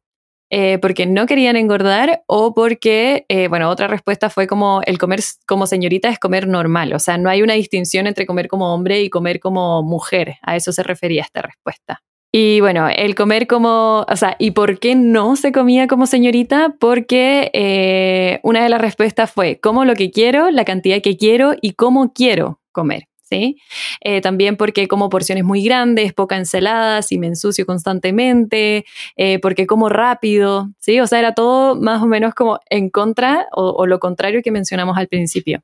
eh, 0.50 0.78
porque 0.78 1.04
no 1.04 1.26
querían 1.26 1.56
engordar 1.56 2.23
o 2.26 2.54
porque, 2.54 3.26
eh, 3.28 3.49
bueno, 3.49 3.68
otra 3.68 3.87
respuesta 3.87 4.30
fue 4.30 4.47
como 4.47 4.80
el 4.87 4.97
comer 4.97 5.20
como 5.47 5.66
señorita 5.66 6.08
es 6.08 6.18
comer 6.18 6.49
normal, 6.49 6.94
o 6.94 6.99
sea, 6.99 7.18
no 7.18 7.28
hay 7.28 7.42
una 7.42 7.52
distinción 7.52 8.06
entre 8.06 8.25
comer 8.25 8.49
como 8.49 8.73
hombre 8.73 9.02
y 9.02 9.11
comer 9.11 9.40
como 9.40 9.82
mujer, 9.82 10.37
a 10.40 10.56
eso 10.56 10.73
se 10.73 10.82
refería 10.82 11.20
esta 11.20 11.42
respuesta. 11.42 12.00
Y 12.32 12.61
bueno, 12.61 12.88
el 12.88 13.14
comer 13.14 13.47
como, 13.47 14.06
o 14.08 14.16
sea, 14.16 14.37
¿y 14.38 14.52
por 14.52 14.78
qué 14.78 14.94
no 14.94 15.37
se 15.37 15.52
comía 15.52 15.87
como 15.87 16.06
señorita? 16.06 16.76
Porque 16.78 17.50
eh, 17.52 18.40
una 18.42 18.62
de 18.62 18.68
las 18.70 18.80
respuestas 18.80 19.30
fue 19.30 19.61
como 19.61 19.85
lo 19.85 19.94
que 19.94 20.11
quiero, 20.11 20.50
la 20.50 20.64
cantidad 20.64 21.02
que 21.02 21.16
quiero 21.18 21.54
y 21.61 21.73
cómo 21.73 22.12
quiero 22.14 22.61
comer. 22.73 23.07
¿Sí? 23.28 23.61
Eh, 24.00 24.20
también 24.20 24.56
porque 24.56 24.88
como 24.88 25.08
porciones 25.08 25.44
muy 25.44 25.62
grandes, 25.62 26.12
poca 26.12 26.37
ensalada, 26.37 27.00
y 27.11 27.18
me 27.18 27.26
ensucio 27.26 27.66
constantemente, 27.66 28.85
eh, 29.16 29.38
porque 29.40 29.66
como 29.66 29.88
rápido, 29.88 30.68
¿sí? 30.78 31.00
O 31.00 31.06
sea, 31.06 31.18
era 31.18 31.35
todo 31.35 31.76
más 31.76 32.02
o 32.02 32.06
menos 32.06 32.35
como 32.35 32.58
en 32.70 32.90
contra 32.90 33.47
o, 33.52 33.87
lo 33.87 33.99
contrario 33.99 34.42
que 34.42 34.50
mencionamos 34.50 34.97
al 34.99 35.08
principio. 35.08 35.62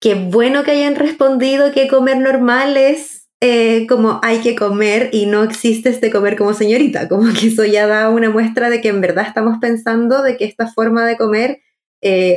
Qué 0.00 0.14
bueno 0.14 0.64
que 0.64 0.72
hayan 0.72 0.96
respondido 0.96 1.72
que 1.72 1.88
comer 1.88 2.18
normal 2.18 2.76
es 2.76 3.28
eh, 3.40 3.86
como 3.88 4.20
hay 4.22 4.38
que 4.38 4.54
comer 4.54 5.10
y 5.12 5.26
no 5.26 5.42
existe 5.42 5.90
este 5.90 6.10
comer 6.10 6.36
como 6.36 6.54
señorita, 6.54 7.08
como 7.08 7.32
que 7.32 7.48
eso 7.48 7.64
ya 7.64 7.86
da 7.86 8.08
una 8.08 8.30
muestra 8.30 8.70
de 8.70 8.80
que 8.80 8.88
en 8.88 9.00
verdad 9.00 9.26
estamos 9.26 9.58
pensando 9.60 10.22
de 10.22 10.36
que 10.36 10.44
esta 10.44 10.66
forma 10.66 11.06
de 11.06 11.16
comer 11.16 11.60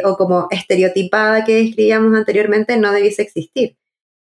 o 0.03 0.15
como 0.15 0.45
estereotipada 0.51 1.43
que 1.43 1.55
describíamos 1.55 2.15
anteriormente 2.15 2.77
no 2.77 2.91
debiese 2.91 3.23
existir 3.23 3.75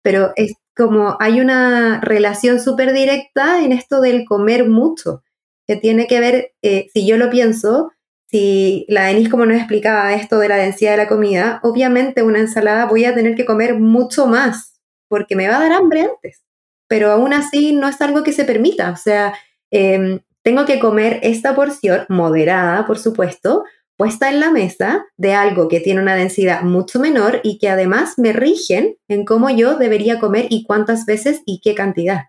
pero 0.08 0.32
es 0.38 0.54
como 0.74 1.18
hay 1.20 1.42
una 1.42 2.00
relación 2.00 2.62
súper 2.62 2.94
directa 2.94 3.62
en 3.62 3.74
esto 3.74 4.00
del 4.00 4.24
comer 4.24 4.70
mucho, 4.70 5.22
que 5.68 5.76
tiene 5.76 6.08
que 6.08 6.22
ver, 6.22 6.54
eh, 6.62 6.88
si 6.94 7.06
yo 7.06 7.18
lo 7.18 7.30
pienso, 7.30 7.92
si 8.32 8.86
la 8.88 9.08
Denise 9.08 9.30
como 9.30 9.46
nos 9.46 9.58
explicaba 9.58 10.14
esto 10.14 10.40
de 10.40 10.48
la 10.48 10.56
densidad 10.56 10.92
de 10.92 10.98
la 10.98 11.10
comida, 11.10 11.60
obviamente 11.62 12.24
una 12.24 12.40
ensalada 12.40 12.86
voy 12.86 13.04
a 13.04 13.14
tener 13.14 13.36
que 13.36 13.44
comer 13.44 13.78
mucho 13.78 14.28
más, 14.28 14.80
porque 15.10 15.36
me 15.36 15.50
va 15.50 15.58
a 15.58 15.64
dar 15.64 15.74
hambre 15.74 16.04
antes, 16.04 16.42
pero 16.88 17.12
aún 17.12 17.34
así 17.34 17.74
no 17.74 17.90
es 17.90 18.00
algo 18.00 18.24
que 18.24 18.32
se 18.32 18.46
permita, 18.46 18.92
o 18.92 18.96
sea, 18.96 19.34
em, 19.72 20.22
tengo 20.42 20.64
que 20.64 20.80
comer 20.80 21.20
esta 21.22 21.54
porción 21.54 22.06
moderada, 22.08 22.86
por 22.86 22.98
supuesto, 22.98 23.66
puesta 23.98 24.30
en 24.30 24.40
la 24.40 24.52
mesa 24.52 25.06
de 25.18 25.34
algo 25.34 25.68
que 25.68 25.80
tiene 25.80 26.02
una 26.02 26.16
densidad 26.16 26.62
mucho 26.62 27.00
menor 27.00 27.42
y 27.44 27.58
que 27.58 27.68
además 27.68 28.14
me 28.18 28.32
rigen 28.32 28.96
en 29.08 29.26
cómo 29.26 29.50
yo 29.50 29.76
debería 29.76 30.20
comer 30.20 30.46
y 30.50 30.64
cuántas 30.64 31.06
veces 31.06 31.42
y 31.46 31.60
qué 31.62 31.74
cantidad. 31.74 32.26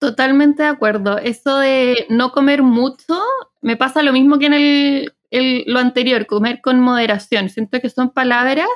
Totalmente 0.00 0.62
de 0.62 0.70
acuerdo. 0.70 1.18
Eso 1.18 1.58
de 1.58 2.06
no 2.08 2.32
comer 2.32 2.62
mucho, 2.62 3.20
me 3.60 3.76
pasa 3.76 4.02
lo 4.02 4.12
mismo 4.12 4.38
que 4.38 4.46
en 4.46 4.54
el, 4.54 5.64
lo 5.66 5.78
anterior, 5.78 6.26
comer 6.26 6.60
con 6.62 6.80
moderación. 6.80 7.50
Siento 7.50 7.80
que 7.80 7.90
son 7.90 8.10
palabras 8.10 8.68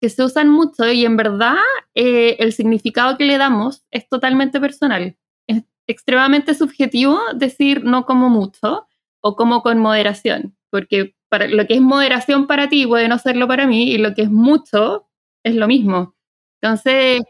que 0.00 0.10
se 0.10 0.22
usan 0.22 0.48
mucho 0.48 0.92
y 0.92 1.04
en 1.06 1.16
verdad 1.16 1.56
eh, 1.94 2.36
el 2.38 2.52
significado 2.52 3.16
que 3.16 3.24
le 3.24 3.38
damos 3.38 3.82
es 3.90 4.08
totalmente 4.08 4.60
personal. 4.60 5.16
Es 5.46 5.62
extremadamente 5.86 6.54
subjetivo 6.54 7.18
decir 7.34 7.84
no 7.84 8.04
como 8.04 8.28
mucho 8.28 8.86
o 9.20 9.34
como 9.36 9.62
con 9.62 9.78
moderación 9.78 10.57
porque 10.70 11.14
para, 11.28 11.46
lo 11.48 11.66
que 11.66 11.74
es 11.74 11.80
moderación 11.80 12.46
para 12.46 12.68
ti 12.68 12.86
puede 12.86 13.08
no 13.08 13.18
serlo 13.18 13.46
para 13.48 13.66
mí 13.66 13.92
y 13.92 13.98
lo 13.98 14.14
que 14.14 14.22
es 14.22 14.30
mucho 14.30 15.08
es 15.42 15.54
lo 15.54 15.66
mismo. 15.66 16.14
Entonces, 16.60 17.22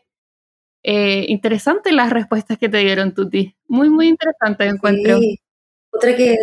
eh, 0.83 1.27
interesante 1.29 1.93
las 1.93 2.11
respuestas 2.11 2.59
que 2.59 2.69
te 2.69 2.79
dieron, 2.79 3.13
Tuti. 3.13 3.55
Muy, 3.67 3.91
muy 3.91 4.09
interesante 4.09 4.67
encuentro. 4.67 5.19
Otra 5.91 6.17
que, 6.17 6.37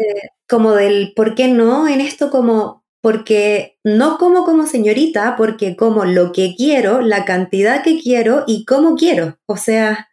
como 0.48 0.74
del 0.74 1.14
por 1.16 1.36
qué 1.36 1.48
no 1.48 1.88
en 1.88 2.02
esto, 2.02 2.30
como 2.30 2.84
porque 3.02 3.78
no 3.84 4.18
como 4.18 4.46
como 4.46 4.66
señorita, 4.66 5.36
porque 5.38 5.76
como 5.76 6.06
lo 6.06 6.32
que 6.32 6.56
quiero, 6.58 7.02
la 7.02 7.24
cantidad 7.24 7.84
que 7.84 8.00
quiero 8.00 8.44
y 8.48 8.66
cómo 8.66 8.96
quiero. 8.96 9.38
O 9.46 9.58
sea, 9.58 10.10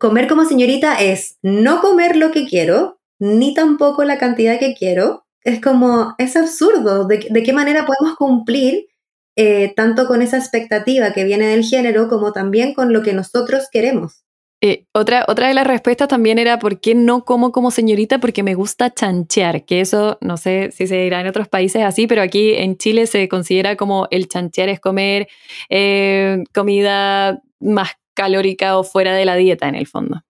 comer 0.00 0.26
como 0.26 0.44
señorita 0.44 1.00
es 1.00 1.38
no 1.40 1.80
comer 1.80 2.16
lo 2.16 2.32
que 2.32 2.46
quiero, 2.46 3.00
ni 3.20 3.54
tampoco 3.54 4.02
la 4.02 4.18
cantidad 4.18 4.58
que 4.58 4.74
quiero, 4.74 5.27
es 5.48 5.60
como, 5.60 6.14
es 6.18 6.36
absurdo, 6.36 7.06
de, 7.06 7.18
qué 7.18 7.52
manera 7.52 7.86
podemos 7.86 8.16
cumplir 8.16 8.88
eh, 9.36 9.72
tanto 9.74 10.06
con 10.06 10.20
esa 10.20 10.36
expectativa 10.36 11.12
que 11.12 11.24
viene 11.24 11.46
del 11.46 11.64
género 11.64 12.08
como 12.08 12.32
también 12.32 12.74
con 12.74 12.92
lo 12.92 13.02
que 13.02 13.14
nosotros 13.14 13.68
queremos. 13.70 14.24
Eh, 14.60 14.86
otra, 14.92 15.24
otra 15.28 15.48
de 15.48 15.54
las 15.54 15.66
respuestas 15.66 16.08
también 16.08 16.38
era 16.38 16.58
¿por 16.58 16.80
qué 16.80 16.96
no 16.96 17.24
como 17.24 17.52
como 17.52 17.70
señorita? 17.70 18.18
Porque 18.18 18.42
me 18.42 18.54
gusta 18.54 18.92
chanchear, 18.92 19.64
que 19.64 19.80
eso 19.80 20.18
no 20.20 20.36
sé 20.36 20.70
si 20.72 20.86
se 20.86 20.96
dirá 20.96 21.20
en 21.20 21.28
otros 21.28 21.48
países 21.48 21.82
así, 21.82 22.06
pero 22.06 22.22
aquí 22.22 22.54
en 22.54 22.76
Chile 22.76 23.06
se 23.06 23.28
considera 23.28 23.76
como 23.76 24.08
el 24.10 24.28
chanchear 24.28 24.68
es 24.68 24.80
comer 24.80 25.28
eh, 25.70 26.42
comida 26.52 27.40
más 27.60 27.92
calórica 28.14 28.76
o 28.76 28.84
fuera 28.84 29.14
de 29.14 29.24
la 29.24 29.36
dieta 29.36 29.68
en 29.68 29.76
el 29.76 29.86
fondo. 29.86 30.22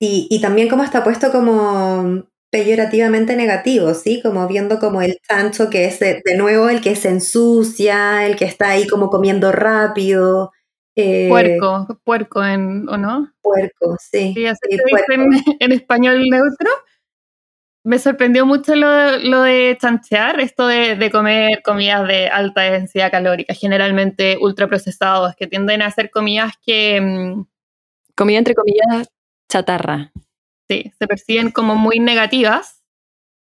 Y, 0.00 0.26
y 0.30 0.40
también 0.40 0.68
como 0.68 0.82
está 0.82 1.02
puesto 1.02 1.30
como 1.30 2.27
peyorativamente 2.50 3.36
negativo, 3.36 3.94
¿sí? 3.94 4.20
Como 4.22 4.46
viendo 4.48 4.78
como 4.78 5.02
el 5.02 5.18
chancho 5.28 5.68
que 5.70 5.84
es 5.84 5.98
de, 6.00 6.22
nuevo 6.36 6.68
el 6.68 6.80
que 6.80 6.96
se 6.96 7.10
ensucia, 7.10 8.26
el 8.26 8.36
que 8.36 8.46
está 8.46 8.70
ahí 8.70 8.86
como 8.86 9.10
comiendo 9.10 9.52
rápido. 9.52 10.52
Eh, 10.96 11.28
puerco, 11.28 12.00
puerco 12.04 12.44
en, 12.44 12.88
¿o 12.88 12.96
no? 12.96 13.32
Puerco, 13.42 13.96
sí. 14.00 14.32
Sí, 14.34 14.46
así 14.46 14.58
en, 15.60 15.72
español 15.72 16.24
neutro. 16.28 16.70
Me 17.84 17.98
sorprendió 17.98 18.44
mucho 18.44 18.74
lo, 18.74 19.18
lo 19.18 19.42
de 19.42 19.78
chanchear, 19.80 20.40
esto 20.40 20.66
de, 20.66 20.96
de, 20.96 21.10
comer 21.10 21.62
comidas 21.62 22.06
de 22.08 22.28
alta 22.28 22.62
densidad 22.62 23.10
calórica, 23.10 23.54
generalmente 23.54 24.36
ultraprocesados, 24.40 25.34
que 25.36 25.46
tienden 25.46 25.82
a 25.82 25.90
ser 25.90 26.10
comidas 26.10 26.52
que... 26.64 27.00
Mm, 27.00 27.46
Comida 28.16 28.38
entre 28.38 28.54
comillas 28.56 29.08
chatarra. 29.48 30.12
Sí, 30.68 30.92
se 30.98 31.06
perciben 31.06 31.50
como 31.50 31.76
muy 31.76 31.98
negativas, 31.98 32.82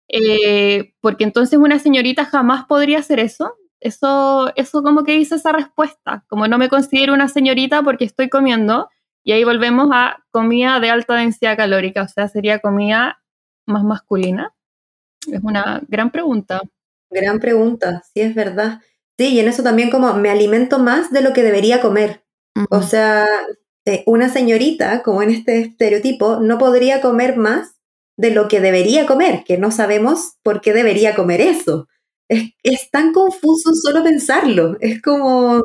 eh, 0.10 0.94
porque 1.02 1.24
entonces 1.24 1.58
una 1.58 1.80
señorita 1.80 2.26
jamás 2.26 2.66
podría 2.66 3.00
hacer 3.00 3.20
eso. 3.20 3.56
Eso, 3.80 4.52
eso 4.56 4.82
como 4.82 5.04
que 5.04 5.14
dice 5.14 5.36
esa 5.36 5.52
respuesta, 5.52 6.24
como 6.28 6.48
no 6.48 6.58
me 6.58 6.70
considero 6.70 7.14
una 7.14 7.28
señorita 7.28 7.84
porque 7.84 8.06
estoy 8.06 8.30
comiendo, 8.30 8.90
y 9.24 9.34
ahí 9.34 9.44
volvemos 9.44 9.90
a 9.94 10.24
comida 10.32 10.80
de 10.80 10.90
alta 10.90 11.16
densidad 11.16 11.58
calórica, 11.58 12.04
o 12.04 12.08
sea, 12.08 12.28
sería 12.28 12.60
comida 12.60 13.22
más 13.66 13.84
masculina. 13.84 14.54
Es 15.32 15.42
una 15.44 15.82
gran 15.88 16.12
pregunta. 16.12 16.62
Gran 17.10 17.40
pregunta, 17.40 18.04
sí, 18.14 18.22
es 18.22 18.36
verdad. 18.36 18.82
Sí, 19.18 19.30
y 19.36 19.40
en 19.40 19.48
eso 19.48 19.64
también 19.64 19.90
como 19.90 20.14
me 20.16 20.30
alimento 20.30 20.80
más 20.80 21.12
de 21.12 21.22
lo 21.22 21.34
que 21.34 21.44
debería 21.44 21.82
comer. 21.82 22.24
O 22.70 22.82
sea, 22.82 23.28
eh, 23.86 24.04
una 24.06 24.30
señorita, 24.30 25.04
como 25.04 25.22
en 25.22 25.30
este 25.30 25.60
estereotipo, 25.60 26.40
no 26.40 26.58
podría 26.58 27.02
comer 27.02 27.38
más 27.38 27.76
de 28.18 28.32
lo 28.32 28.48
que 28.48 28.62
debería 28.62 29.06
comer, 29.06 29.44
que 29.46 29.58
no 29.58 29.72
sabemos 29.72 30.38
por 30.44 30.62
qué 30.62 30.74
debería 30.74 31.16
comer 31.16 31.42
eso. 31.42 31.88
Es, 32.30 32.90
tan 32.92 33.12
confuso 33.12 33.72
solo 33.74 34.04
pensarlo. 34.04 34.78
Es 34.80 35.02
como... 35.02 35.64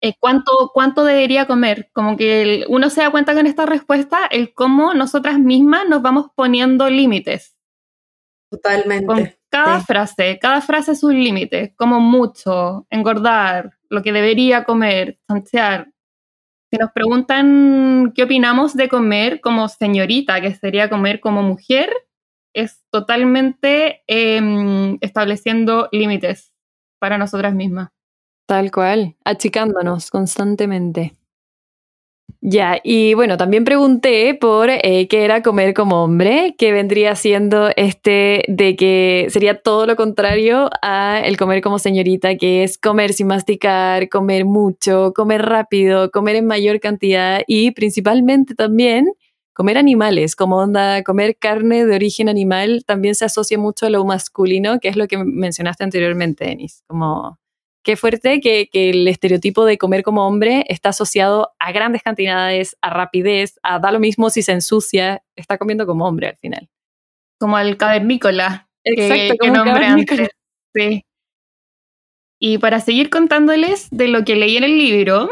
Eh, 0.00 0.12
¿cuánto, 0.20 0.70
¿Cuánto 0.74 1.02
debería 1.04 1.46
comer? 1.46 1.88
Como 1.94 2.18
que 2.18 2.66
uno 2.68 2.90
se 2.90 3.00
da 3.00 3.10
cuenta 3.10 3.32
con 3.32 3.46
esta 3.46 3.64
respuesta 3.64 4.26
el 4.30 4.52
cómo 4.52 4.92
nosotras 4.92 5.38
mismas 5.38 5.88
nos 5.88 6.02
vamos 6.02 6.26
poniendo 6.36 6.90
límites. 6.90 7.56
Totalmente. 8.50 9.06
Con 9.06 9.32
cada 9.48 9.80
frase, 9.80 10.38
cada 10.38 10.60
frase 10.60 10.92
es 10.92 11.02
un 11.02 11.14
límite, 11.14 11.74
como 11.76 12.00
mucho, 12.00 12.86
engordar, 12.90 13.78
lo 13.88 14.02
que 14.02 14.12
debería 14.12 14.64
comer, 14.64 15.18
sanchear, 15.26 15.93
si 16.74 16.80
nos 16.80 16.90
preguntan 16.90 18.12
qué 18.16 18.24
opinamos 18.24 18.74
de 18.74 18.88
comer 18.88 19.40
como 19.40 19.68
señorita, 19.68 20.40
que 20.40 20.54
sería 20.56 20.90
comer 20.90 21.20
como 21.20 21.40
mujer, 21.42 21.88
es 22.52 22.82
totalmente 22.90 24.02
em, 24.08 24.98
estableciendo 25.00 25.88
límites 25.92 26.52
para 26.98 27.16
nosotras 27.16 27.54
mismas. 27.54 27.90
Tal 28.46 28.72
cual, 28.72 29.14
achicándonos 29.24 30.10
constantemente. 30.10 31.14
Ya, 32.46 32.78
y 32.84 33.14
bueno, 33.14 33.38
también 33.38 33.64
pregunté 33.64 34.34
por 34.34 34.68
eh, 34.68 35.08
qué 35.08 35.24
era 35.24 35.42
comer 35.42 35.72
como 35.72 36.04
hombre, 36.04 36.54
que 36.58 36.72
vendría 36.72 37.16
siendo 37.16 37.70
este 37.74 38.44
de 38.48 38.76
que 38.76 39.28
sería 39.30 39.62
todo 39.62 39.86
lo 39.86 39.96
contrario 39.96 40.68
a 40.82 41.20
el 41.24 41.38
comer 41.38 41.62
como 41.62 41.78
señorita, 41.78 42.36
que 42.36 42.62
es 42.62 42.76
comer 42.76 43.14
sin 43.14 43.28
masticar, 43.28 44.10
comer 44.10 44.44
mucho, 44.44 45.14
comer 45.14 45.40
rápido, 45.40 46.10
comer 46.10 46.36
en 46.36 46.46
mayor 46.46 46.80
cantidad 46.80 47.40
y 47.46 47.70
principalmente 47.70 48.54
también 48.54 49.06
comer 49.54 49.78
animales, 49.78 50.36
como 50.36 50.58
onda, 50.58 51.02
comer 51.02 51.36
carne 51.38 51.86
de 51.86 51.94
origen 51.94 52.28
animal 52.28 52.84
también 52.84 53.14
se 53.14 53.24
asocia 53.24 53.56
mucho 53.56 53.86
a 53.86 53.90
lo 53.90 54.04
masculino, 54.04 54.80
que 54.80 54.88
es 54.88 54.96
lo 54.96 55.08
que 55.08 55.16
mencionaste 55.16 55.84
anteriormente, 55.84 56.44
Denis, 56.44 56.82
como 56.88 57.38
qué 57.84 57.96
fuerte 57.96 58.40
que, 58.40 58.68
el 58.72 59.06
estereotipo 59.06 59.64
de 59.64 59.78
comer 59.78 60.02
como 60.02 60.26
hombre 60.26 60.64
está 60.68 60.88
asociado 60.88 61.52
a 61.58 61.70
grandes 61.70 62.02
cantidades, 62.02 62.76
a 62.80 62.90
rapidez, 62.90 63.60
a 63.62 63.78
da 63.78 63.92
lo 63.92 64.00
mismo 64.00 64.30
si 64.30 64.42
se 64.42 64.52
ensucia, 64.52 65.22
está 65.36 65.58
comiendo 65.58 65.86
como 65.86 66.06
hombre 66.06 66.28
al 66.28 66.36
final. 66.36 66.68
Como 67.38 67.58
el 67.58 67.76
cavernícola. 67.76 68.68
Exacto, 68.82 69.36
como 69.38 69.54
el 69.54 69.64
cavernícola. 69.64 70.28
Sí. 70.74 71.04
Y 72.40 72.58
para 72.58 72.80
seguir 72.80 73.10
contándoles 73.10 73.88
de 73.90 74.08
lo 74.08 74.24
que 74.24 74.34
leí 74.34 74.56
en 74.56 74.64
el 74.64 74.76
libro, 74.76 75.30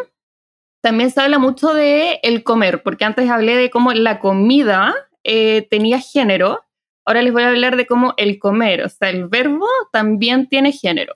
también 0.83 1.11
se 1.11 1.21
habla 1.21 1.39
mucho 1.39 1.73
de 1.73 2.21
el 2.23 2.45
comer, 2.45 2.83
porque 2.83 3.05
antes 3.05 3.29
hablé 3.29 3.57
de 3.57 3.71
cómo 3.71 3.93
la 3.93 4.19
comida 4.19 4.95
eh, 5.25 5.67
tenía 5.71 6.01
género. 6.01 6.65
Ahora 7.05 7.23
les 7.23 7.33
voy 7.33 7.43
a 7.43 7.49
hablar 7.49 7.77
de 7.77 7.87
cómo 7.87 8.15
el 8.17 8.39
comer, 8.39 8.83
o 8.83 8.89
sea, 8.89 9.11
el 9.11 9.27
verbo 9.27 9.67
también 9.91 10.49
tiene 10.49 10.71
género. 10.73 11.15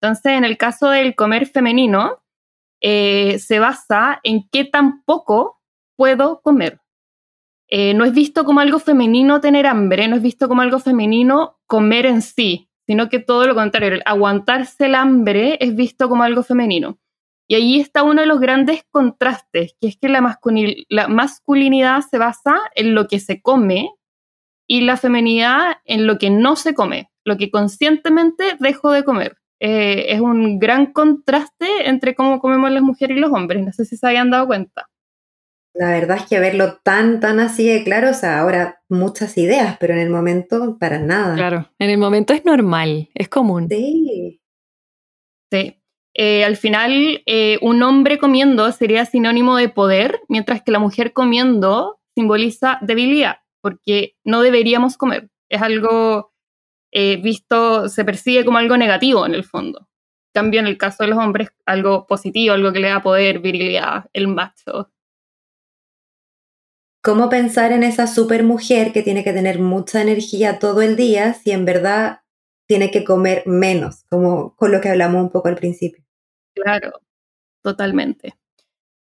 Entonces, 0.00 0.32
en 0.32 0.44
el 0.44 0.56
caso 0.56 0.90
del 0.90 1.14
comer 1.14 1.46
femenino, 1.46 2.22
eh, 2.80 3.38
se 3.38 3.58
basa 3.58 4.20
en 4.22 4.48
qué 4.50 4.64
tan 4.64 5.02
poco 5.04 5.60
puedo 5.96 6.40
comer. 6.42 6.80
Eh, 7.68 7.92
no 7.94 8.04
es 8.04 8.12
visto 8.12 8.44
como 8.44 8.60
algo 8.60 8.78
femenino 8.78 9.40
tener 9.40 9.66
hambre, 9.66 10.08
no 10.08 10.16
es 10.16 10.22
visto 10.22 10.48
como 10.48 10.62
algo 10.62 10.78
femenino 10.78 11.58
comer 11.66 12.06
en 12.06 12.22
sí, 12.22 12.70
sino 12.86 13.10
que 13.10 13.18
todo 13.18 13.46
lo 13.46 13.54
contrario, 13.54 13.96
el 13.96 14.02
aguantarse 14.06 14.86
el 14.86 14.94
hambre 14.94 15.58
es 15.60 15.76
visto 15.76 16.08
como 16.08 16.22
algo 16.22 16.42
femenino. 16.42 16.98
Y 17.46 17.54
ahí 17.54 17.80
está 17.80 18.02
uno 18.02 18.20
de 18.20 18.26
los 18.26 18.40
grandes 18.40 18.82
contrastes, 18.90 19.74
que 19.80 19.88
es 19.88 19.98
que 19.98 20.08
la, 20.08 20.20
masculinidad 21.08 22.02
se 22.02 22.18
basa 22.18 22.56
en 22.74 22.94
lo 22.94 23.08
que 23.08 23.20
se 23.20 23.40
come 23.40 23.90
y 24.66 24.82
la 24.82 24.98
feminidad 24.98 25.78
en 25.84 26.06
lo 26.06 26.18
que 26.18 26.28
no 26.30 26.56
se 26.56 26.74
come, 26.74 27.10
lo 27.24 27.38
que 27.38 27.50
conscientemente 27.50 28.56
dejo 28.60 28.92
de 28.92 29.02
comer. 29.02 29.38
Eh, 29.60 30.06
es 30.12 30.20
un 30.20 30.58
gran 30.58 30.92
contraste 30.92 31.88
entre 31.88 32.14
cómo 32.14 32.40
comemos 32.40 32.70
las 32.70 32.82
mujeres 32.82 33.16
y 33.16 33.20
los 33.20 33.32
hombres. 33.32 33.64
No 33.64 33.72
sé 33.72 33.84
si 33.84 33.96
se 33.96 34.06
habían 34.06 34.30
dado 34.30 34.46
cuenta. 34.46 34.88
La 35.74 35.90
verdad 35.90 36.16
es 36.16 36.26
que 36.26 36.40
verlo 36.40 36.78
tan, 36.82 37.20
tan 37.20 37.38
así 37.38 37.68
de 37.68 37.84
claro, 37.84 38.10
o 38.10 38.14
sea, 38.14 38.40
ahora 38.40 38.80
muchas 38.88 39.38
ideas, 39.38 39.76
pero 39.78 39.94
en 39.94 40.00
el 40.00 40.10
momento 40.10 40.76
para 40.78 40.98
nada. 40.98 41.36
Claro, 41.36 41.70
en 41.78 41.90
el 41.90 41.98
momento 41.98 42.32
es 42.32 42.44
normal, 42.44 43.10
es 43.14 43.28
común. 43.28 43.68
Sí. 43.70 44.40
Sí. 45.52 45.80
Eh, 46.14 46.44
al 46.44 46.56
final, 46.56 47.22
eh, 47.26 47.58
un 47.62 47.80
hombre 47.84 48.18
comiendo 48.18 48.72
sería 48.72 49.04
sinónimo 49.04 49.56
de 49.56 49.68
poder, 49.68 50.20
mientras 50.28 50.62
que 50.62 50.72
la 50.72 50.80
mujer 50.80 51.12
comiendo 51.12 52.00
simboliza 52.16 52.78
debilidad, 52.82 53.36
porque 53.62 54.16
no 54.24 54.42
deberíamos 54.42 54.96
comer. 54.96 55.30
Es 55.48 55.62
algo 55.62 56.32
eh, 56.90 57.16
visto, 57.16 57.88
se 57.88 58.04
percibe 58.04 58.44
como 58.44 58.58
algo 58.58 58.76
negativo 58.76 59.26
en 59.26 59.34
el 59.34 59.44
fondo. 59.44 59.88
cambio, 60.32 60.60
en 60.60 60.66
el 60.66 60.78
caso 60.78 61.02
de 61.04 61.10
los 61.10 61.18
hombres, 61.18 61.48
algo 61.66 62.06
positivo, 62.06 62.54
algo 62.54 62.72
que 62.72 62.80
le 62.80 62.88
da 62.88 63.02
poder, 63.02 63.40
virilidad, 63.40 64.08
el 64.12 64.28
macho. 64.28 64.90
¿Cómo 67.02 67.28
pensar 67.28 67.72
en 67.72 67.82
esa 67.82 68.06
super 68.06 68.44
mujer 68.44 68.92
que 68.92 69.02
tiene 69.02 69.24
que 69.24 69.32
tener 69.32 69.58
mucha 69.58 70.02
energía 70.02 70.58
todo 70.58 70.82
el 70.82 70.96
día 70.96 71.34
si 71.34 71.52
en 71.52 71.64
verdad 71.64 72.20
tiene 72.66 72.90
que 72.90 73.04
comer 73.04 73.44
menos, 73.46 74.04
como 74.10 74.54
con 74.56 74.72
lo 74.72 74.80
que 74.80 74.90
hablamos 74.90 75.22
un 75.22 75.30
poco 75.30 75.48
al 75.48 75.56
principio? 75.56 76.04
Claro, 76.54 77.00
totalmente. 77.62 78.36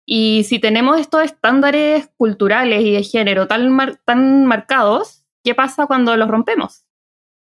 Y 0.06 0.44
si 0.44 0.60
tenemos 0.60 1.00
estos 1.00 1.24
estándares 1.24 2.08
culturales 2.16 2.84
y 2.84 2.92
de 2.92 3.04
género 3.04 3.48
tan, 3.48 3.98
tan 4.06 4.46
marcados, 4.46 5.26
¿qué 5.44 5.56
pasa 5.56 5.88
cuando 5.88 6.16
los 6.16 6.30
rompemos? 6.30 6.85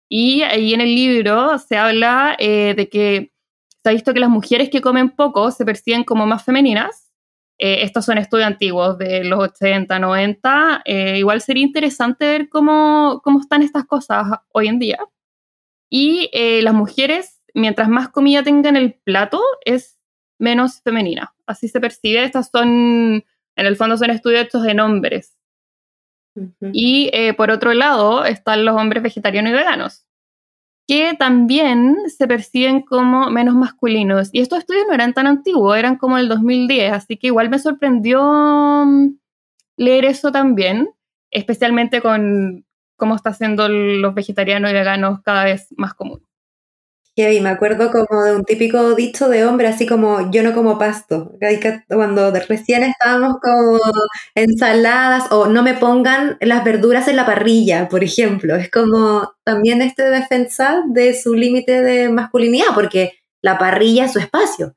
Y 0.10 0.44
ahí 0.44 0.74
en 0.74 0.82
el 0.82 0.94
libro 0.94 1.58
se 1.58 1.78
habla 1.78 2.36
eh, 2.40 2.74
de 2.76 2.90
que 2.90 3.32
se 3.84 3.90
ha 3.90 3.94
visto 3.94 4.14
que 4.14 4.20
las 4.20 4.30
mujeres 4.30 4.70
que 4.70 4.82
comen 4.82 5.10
poco 5.10 5.52
se 5.52 5.66
perciben 5.66 6.04
como 6.04 6.26
más 6.26 6.44
femeninas. 6.44 7.12
Eh, 7.58 7.84
estos 7.84 8.06
son 8.06 8.18
estudios 8.18 8.48
antiguos 8.48 8.98
de 8.98 9.24
los 9.24 9.40
80, 9.40 9.98
90. 10.00 10.82
Eh, 10.86 11.18
igual 11.20 11.42
sería 11.42 11.64
interesante 11.64 12.26
ver 12.26 12.50
cómo, 12.50 13.22
cómo 13.24 13.40
están 13.40 13.62
estas 13.62 13.86
cosas 13.86 14.26
hoy 14.52 14.68
en 14.68 14.80
día. 14.80 15.00
Y 15.90 16.30
las 16.62 16.74
mujeres, 16.74 17.42
mientras 17.54 17.88
más 17.88 18.10
comida 18.10 18.44
tengan 18.44 18.76
en 18.76 18.84
el 18.84 18.94
plato, 18.96 19.42
es 19.64 19.98
menos 20.40 20.82
femenina. 20.82 21.34
Así 21.46 21.68
se 21.68 21.80
percibe. 21.80 22.24
Estas 22.24 22.50
son, 22.52 23.24
en 23.56 23.66
el 23.66 23.76
fondo, 23.78 23.98
son 23.98 24.10
estudios 24.10 24.46
hechos 24.46 24.66
en 24.66 24.80
hombres. 24.80 25.36
Y 26.74 27.10
eh, 27.14 27.34
por 27.34 27.52
otro 27.52 27.74
lado 27.74 28.26
están 28.26 28.66
los 28.66 28.76
hombres 28.76 29.04
vegetarianos 29.04 29.52
y 29.52 29.56
veganos, 29.56 30.06
que 30.88 31.16
también 31.18 31.98
se 32.08 32.28
perciben 32.28 32.82
como 32.82 33.30
menos 33.30 33.56
masculinos. 33.56 34.30
Y 34.32 34.42
estos 34.42 34.60
estudios 34.60 34.86
no 34.88 34.94
eran 34.94 35.14
tan 35.14 35.28
antiguos, 35.28 35.78
eran 35.78 35.98
como 35.98 36.18
el 36.18 36.28
2010, 36.28 36.94
así 36.94 37.18
que 37.18 37.28
igual 37.28 37.50
me 37.50 37.60
sorprendió 37.60 38.22
mm, 38.86 39.18
leer 39.78 40.06
eso 40.06 40.32
también, 40.32 40.90
especialmente 41.32 42.02
con 42.02 42.66
cómo 42.98 43.16
está 43.16 43.32
haciendo 43.32 43.68
los 43.68 44.14
vegetarianos 44.14 44.72
y 44.72 44.74
veganos 44.74 45.22
cada 45.22 45.44
vez 45.44 45.68
más 45.78 45.94
común. 45.94 46.26
Y 47.18 47.40
me 47.40 47.48
acuerdo 47.50 47.92
como 47.92 48.24
de 48.24 48.36
un 48.36 48.44
típico 48.44 48.94
dicho 48.94 49.30
de 49.30 49.46
hombre, 49.46 49.68
así 49.68 49.86
como 49.88 50.30
yo 50.32 50.44
no 50.44 50.54
como 50.54 50.78
pasto. 50.78 51.32
Cuando 51.88 52.30
recién 52.32 52.84
estábamos 52.84 53.38
como 53.42 53.80
ensaladas 54.36 55.32
o 55.32 55.48
no 55.48 55.64
me 55.64 55.76
pongan 55.76 56.38
las 56.42 56.66
verduras 56.66 57.08
en 57.08 57.16
la 57.16 57.26
parrilla, 57.26 57.88
por 57.88 58.04
ejemplo. 58.04 58.58
Es 58.58 58.70
como 58.70 59.34
también 59.46 59.82
este 59.82 60.04
defensa 60.10 60.84
de 60.90 61.14
su 61.18 61.36
límite 61.36 61.82
de 61.82 62.10
masculinidad, 62.10 62.74
porque 62.74 63.14
la 63.42 63.58
parrilla 63.58 64.06
es 64.06 64.14
su 64.14 64.20
espacio. 64.20 64.76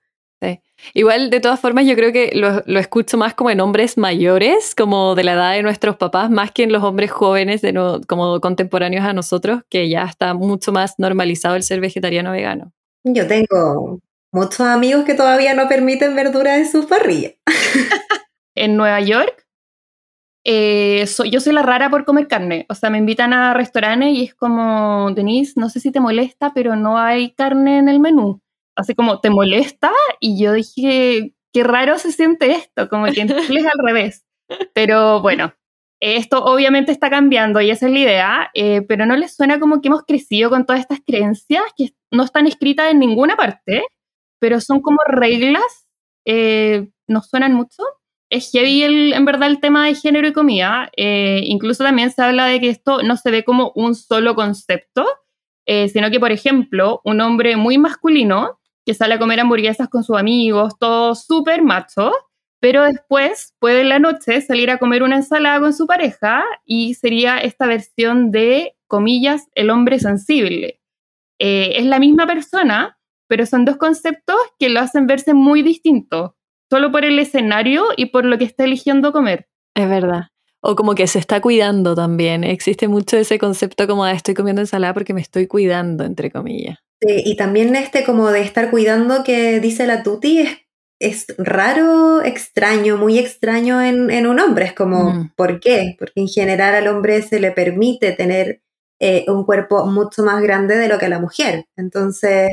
Igual, 0.94 1.30
de 1.30 1.40
todas 1.40 1.60
formas, 1.60 1.86
yo 1.86 1.94
creo 1.94 2.12
que 2.12 2.30
lo, 2.34 2.62
lo, 2.66 2.78
escucho 2.78 3.16
más 3.16 3.34
como 3.34 3.50
en 3.50 3.60
hombres 3.60 3.98
mayores, 3.98 4.74
como 4.74 5.14
de 5.14 5.24
la 5.24 5.32
edad 5.32 5.52
de 5.52 5.62
nuestros 5.62 5.96
papás, 5.96 6.30
más 6.30 6.52
que 6.52 6.62
en 6.62 6.72
los 6.72 6.82
hombres 6.82 7.10
jóvenes, 7.10 7.60
de 7.62 7.72
no, 7.72 8.00
como 8.06 8.40
contemporáneos 8.40 9.04
a 9.04 9.12
nosotros, 9.12 9.62
que 9.68 9.88
ya 9.88 10.04
está 10.04 10.34
mucho 10.34 10.72
más 10.72 10.94
normalizado 10.98 11.56
el 11.56 11.62
ser 11.62 11.80
vegetariano 11.80 12.32
vegano. 12.32 12.72
Yo 13.04 13.26
tengo 13.26 14.00
muchos 14.32 14.60
amigos 14.60 15.04
que 15.04 15.14
todavía 15.14 15.54
no 15.54 15.68
permiten 15.68 16.14
verduras 16.14 16.58
en 16.58 16.70
sus 16.70 16.86
parrillas. 16.86 17.34
en 18.54 18.76
Nueva 18.76 19.00
York, 19.00 19.46
eh, 20.44 21.04
yo 21.30 21.40
soy 21.40 21.52
la 21.52 21.62
rara 21.62 21.90
por 21.90 22.04
comer 22.04 22.28
carne. 22.28 22.66
O 22.68 22.74
sea, 22.74 22.88
me 22.88 22.98
invitan 22.98 23.32
a 23.32 23.52
restaurantes 23.52 24.10
y 24.10 24.24
es 24.24 24.34
como, 24.34 25.10
Denise, 25.14 25.54
no 25.56 25.68
sé 25.68 25.80
si 25.80 25.90
te 25.90 26.00
molesta, 26.00 26.52
pero 26.54 26.76
no 26.76 26.98
hay 26.98 27.32
carne 27.32 27.78
en 27.78 27.88
el 27.88 28.00
menú 28.00 28.40
así 28.78 28.94
como, 28.94 29.20
¿te 29.20 29.28
molesta? 29.28 29.90
Y 30.20 30.40
yo 30.42 30.52
dije, 30.52 31.34
qué 31.52 31.64
raro 31.64 31.98
se 31.98 32.12
siente 32.12 32.52
esto, 32.52 32.88
como 32.88 33.06
que 33.06 33.20
en 33.20 33.30
es 33.58 33.66
al 33.66 33.84
revés. 33.84 34.24
Pero 34.72 35.20
bueno, 35.20 35.52
esto 36.00 36.44
obviamente 36.44 36.92
está 36.92 37.10
cambiando 37.10 37.60
y 37.60 37.70
esa 37.70 37.86
es 37.86 37.92
la 37.92 37.98
idea, 37.98 38.50
eh, 38.54 38.82
pero 38.82 39.04
no 39.04 39.16
les 39.16 39.34
suena 39.34 39.58
como 39.58 39.80
que 39.80 39.88
hemos 39.88 40.04
crecido 40.04 40.48
con 40.48 40.64
todas 40.64 40.80
estas 40.80 41.00
creencias 41.04 41.62
que 41.76 41.90
no 42.12 42.22
están 42.22 42.46
escritas 42.46 42.90
en 42.90 43.00
ninguna 43.00 43.36
parte, 43.36 43.82
pero 44.38 44.60
son 44.60 44.80
como 44.80 44.98
reglas, 45.06 45.88
eh, 46.24 46.88
nos 47.08 47.28
suenan 47.28 47.54
mucho. 47.54 47.82
Es 48.30 48.50
heavy 48.52 48.82
el, 48.82 49.12
en 49.14 49.24
verdad 49.24 49.48
el 49.48 49.60
tema 49.60 49.86
de 49.86 49.94
género 49.94 50.28
y 50.28 50.32
comida. 50.32 50.90
Eh, 50.96 51.40
incluso 51.44 51.82
también 51.82 52.10
se 52.10 52.22
habla 52.22 52.46
de 52.46 52.60
que 52.60 52.68
esto 52.68 53.02
no 53.02 53.16
se 53.16 53.30
ve 53.30 53.42
como 53.42 53.72
un 53.74 53.94
solo 53.94 54.34
concepto, 54.34 55.06
sino 55.92 56.10
que, 56.10 56.18
por 56.18 56.32
ejemplo, 56.32 57.02
un 57.04 57.20
hombre 57.20 57.56
muy 57.56 57.76
masculino 57.76 58.57
que 58.88 58.94
sale 58.94 59.12
a 59.12 59.18
comer 59.18 59.38
hamburguesas 59.38 59.90
con 59.90 60.02
sus 60.02 60.16
amigos, 60.16 60.78
todo 60.78 61.14
súper 61.14 61.62
macho, 61.62 62.10
pero 62.58 62.84
después 62.84 63.54
puede 63.58 63.82
en 63.82 63.90
la 63.90 63.98
noche 63.98 64.40
salir 64.40 64.70
a 64.70 64.78
comer 64.78 65.02
una 65.02 65.16
ensalada 65.16 65.60
con 65.60 65.74
su 65.74 65.86
pareja 65.86 66.42
y 66.64 66.94
sería 66.94 67.36
esta 67.36 67.66
versión 67.66 68.30
de, 68.30 68.76
comillas, 68.86 69.46
el 69.54 69.68
hombre 69.68 69.98
sensible. 69.98 70.80
Eh, 71.38 71.72
es 71.76 71.84
la 71.84 71.98
misma 71.98 72.26
persona, 72.26 72.98
pero 73.26 73.44
son 73.44 73.66
dos 73.66 73.76
conceptos 73.76 74.36
que 74.58 74.70
lo 74.70 74.80
hacen 74.80 75.06
verse 75.06 75.34
muy 75.34 75.60
distintos, 75.60 76.30
solo 76.70 76.90
por 76.90 77.04
el 77.04 77.18
escenario 77.18 77.88
y 77.94 78.06
por 78.06 78.24
lo 78.24 78.38
que 78.38 78.44
está 78.44 78.64
eligiendo 78.64 79.12
comer. 79.12 79.50
Es 79.74 79.86
verdad. 79.86 80.28
O 80.62 80.76
como 80.76 80.94
que 80.94 81.08
se 81.08 81.18
está 81.18 81.42
cuidando 81.42 81.94
también. 81.94 82.42
Existe 82.42 82.88
mucho 82.88 83.18
ese 83.18 83.38
concepto 83.38 83.86
como 83.86 84.06
de 84.06 84.14
estoy 84.14 84.32
comiendo 84.32 84.62
ensalada 84.62 84.94
porque 84.94 85.12
me 85.12 85.20
estoy 85.20 85.46
cuidando, 85.46 86.04
entre 86.04 86.30
comillas 86.30 86.78
y 87.00 87.36
también 87.36 87.76
este 87.76 88.04
como 88.04 88.30
de 88.30 88.40
estar 88.40 88.70
cuidando 88.70 89.22
que 89.24 89.60
dice 89.60 89.86
la 89.86 90.02
Tuti 90.02 90.40
es 90.40 90.58
es 91.00 91.26
raro, 91.38 92.22
extraño, 92.22 92.96
muy 92.96 93.18
extraño 93.18 93.80
en, 93.80 94.26
un 94.26 94.40
hombre. 94.40 94.66
Es 94.66 94.72
como, 94.72 95.12
mm. 95.12 95.32
¿por 95.36 95.60
qué? 95.60 95.96
Porque 95.98 96.20
en 96.20 96.28
general 96.28 96.74
al 96.74 96.88
hombre 96.88 97.22
se 97.22 97.40
le 97.40 97.52
permite 97.52 98.12
tener 98.12 98.62
eh, 99.00 99.24
un 99.28 99.44
cuerpo 99.44 99.86
mucho 99.86 100.24
más 100.24 100.42
grande 100.42 100.76
de 100.76 100.88
lo 100.88 100.98
que 100.98 101.06
a 101.06 101.10
la 101.10 101.20
mujer. 101.20 101.66
Entonces, 101.76 102.52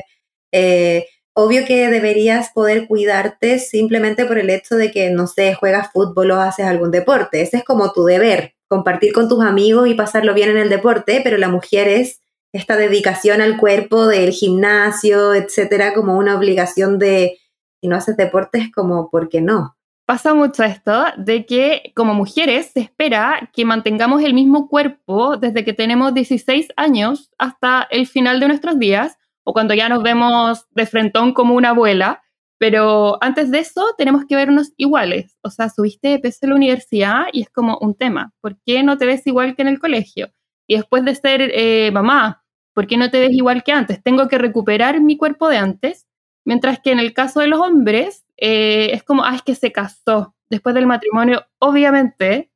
eh, 0.51 1.07
obvio 1.33 1.65
que 1.65 1.89
deberías 1.89 2.51
poder 2.53 2.87
cuidarte 2.87 3.57
simplemente 3.57 4.25
por 4.25 4.37
el 4.37 4.49
hecho 4.51 4.75
de 4.75 4.91
que, 4.91 5.09
no 5.09 5.25
sé, 5.25 5.55
juegas 5.55 5.91
fútbol 5.91 6.31
o 6.31 6.39
haces 6.39 6.67
algún 6.67 6.91
deporte. 6.91 7.41
Ese 7.41 7.57
es 7.57 7.63
como 7.63 7.93
tu 7.93 8.05
deber, 8.05 8.53
compartir 8.67 9.11
con 9.11 9.27
tus 9.27 9.43
amigos 9.43 9.87
y 9.87 9.95
pasarlo 9.95 10.35
bien 10.35 10.51
en 10.51 10.57
el 10.57 10.69
deporte, 10.69 11.21
pero 11.23 11.37
la 11.37 11.49
mujer 11.49 11.87
es 11.87 12.19
esta 12.55 12.77
dedicación 12.77 13.41
al 13.41 13.57
cuerpo 13.57 14.07
del 14.07 14.31
gimnasio, 14.31 15.33
etcétera, 15.33 15.93
como 15.93 16.17
una 16.17 16.37
obligación 16.37 16.97
de, 16.99 17.37
si 17.81 17.89
no 17.89 17.97
haces 17.97 18.15
deporte, 18.15 18.59
es 18.59 18.71
como, 18.71 19.09
¿por 19.09 19.27
qué 19.27 19.41
no? 19.41 19.75
Pasa 20.05 20.33
mucho 20.33 20.63
esto 20.63 21.03
de 21.17 21.45
que 21.45 21.91
como 21.95 22.13
mujeres 22.13 22.71
se 22.73 22.79
espera 22.79 23.49
que 23.53 23.65
mantengamos 23.65 24.23
el 24.23 24.33
mismo 24.33 24.69
cuerpo 24.69 25.35
desde 25.35 25.65
que 25.65 25.73
tenemos 25.73 26.13
16 26.13 26.69
años 26.77 27.29
hasta 27.37 27.87
el 27.89 28.07
final 28.07 28.39
de 28.39 28.47
nuestros 28.47 28.79
días 28.79 29.17
o 29.43 29.51
cuando 29.51 29.73
ya 29.73 29.89
nos 29.89 30.01
vemos 30.01 30.65
de 30.71 30.85
frentón 30.85 31.33
como 31.33 31.55
una 31.55 31.71
abuela, 31.71 32.23
pero 32.57 33.17
antes 33.21 33.51
de 33.51 33.59
eso 33.59 33.83
tenemos 33.97 34.23
que 34.29 34.37
vernos 34.37 34.71
iguales. 34.77 35.35
O 35.41 35.49
sea, 35.49 35.69
subiste 35.69 36.07
de 36.07 36.19
peso 36.19 36.39
en 36.43 36.51
la 36.51 36.55
universidad 36.55 37.23
y 37.33 37.41
es 37.41 37.49
como 37.49 37.77
un 37.81 37.95
tema. 37.95 38.31
¿Por 38.39 38.57
qué 38.65 38.81
no 38.81 38.97
te 38.97 39.05
ves 39.05 39.27
igual 39.27 39.55
que 39.55 39.63
en 39.63 39.67
el 39.67 39.79
colegio? 39.79 40.29
Y 40.67 40.77
después 40.77 41.03
de 41.03 41.15
ser 41.15 41.41
eh, 41.53 41.91
mamá, 41.91 42.44
¿por 42.75 42.85
qué 42.85 42.97
no 42.97 43.09
te 43.09 43.19
ves 43.19 43.31
igual 43.31 43.63
que 43.63 43.71
antes? 43.71 44.03
Tengo 44.03 44.27
que 44.27 44.37
recuperar 44.37 45.01
mi 45.01 45.17
cuerpo 45.17 45.49
de 45.49 45.57
antes. 45.57 46.05
Mientras 46.45 46.79
que 46.79 46.91
en 46.91 46.99
el 46.99 47.13
caso 47.13 47.39
de 47.39 47.47
los 47.47 47.59
hombres, 47.59 48.25
eh, 48.37 48.89
es 48.91 49.01
como, 49.01 49.23
ah, 49.23 49.33
es 49.33 49.41
que 49.41 49.55
se 49.55 49.71
casó. 49.71 50.35
Después 50.49 50.75
del 50.75 50.85
matrimonio, 50.85 51.43
obviamente, 51.57 52.51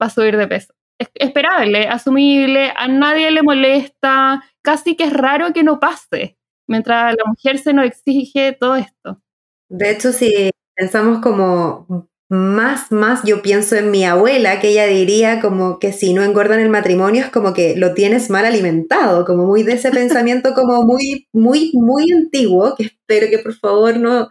va 0.00 0.06
a 0.06 0.10
subir 0.10 0.36
de 0.36 0.46
peso. 0.46 0.74
Es 1.00 1.10
esperable, 1.14 1.88
asumible, 1.88 2.72
a 2.76 2.86
nadie 2.86 3.32
le 3.32 3.42
molesta, 3.42 4.44
casi 4.62 4.94
que 4.94 5.04
es 5.04 5.12
raro 5.12 5.52
que 5.52 5.64
no 5.64 5.80
pase, 5.80 6.38
mientras 6.68 7.14
la 7.16 7.24
mujer 7.26 7.58
se 7.58 7.72
nos 7.72 7.86
exige 7.86 8.52
todo 8.52 8.76
esto. 8.76 9.20
De 9.68 9.90
hecho, 9.90 10.12
si 10.12 10.50
pensamos 10.76 11.20
como 11.20 12.08
más, 12.34 12.92
más, 12.92 13.22
yo 13.24 13.42
pienso 13.42 13.76
en 13.76 13.90
mi 13.90 14.04
abuela, 14.04 14.60
que 14.60 14.68
ella 14.68 14.86
diría 14.86 15.40
como 15.40 15.78
que 15.78 15.92
si 15.92 16.12
no 16.12 16.22
engordan 16.22 16.60
el 16.60 16.68
matrimonio 16.68 17.22
es 17.22 17.30
como 17.30 17.54
que 17.54 17.76
lo 17.76 17.94
tienes 17.94 18.30
mal 18.30 18.44
alimentado, 18.44 19.24
como 19.24 19.46
muy 19.46 19.62
de 19.62 19.74
ese 19.74 19.90
pensamiento 19.90 20.54
como 20.54 20.82
muy, 20.82 21.28
muy, 21.32 21.70
muy 21.74 22.10
antiguo, 22.12 22.74
que 22.76 22.84
espero 22.84 23.28
que 23.30 23.38
por 23.38 23.54
favor 23.54 23.96
no, 23.98 24.28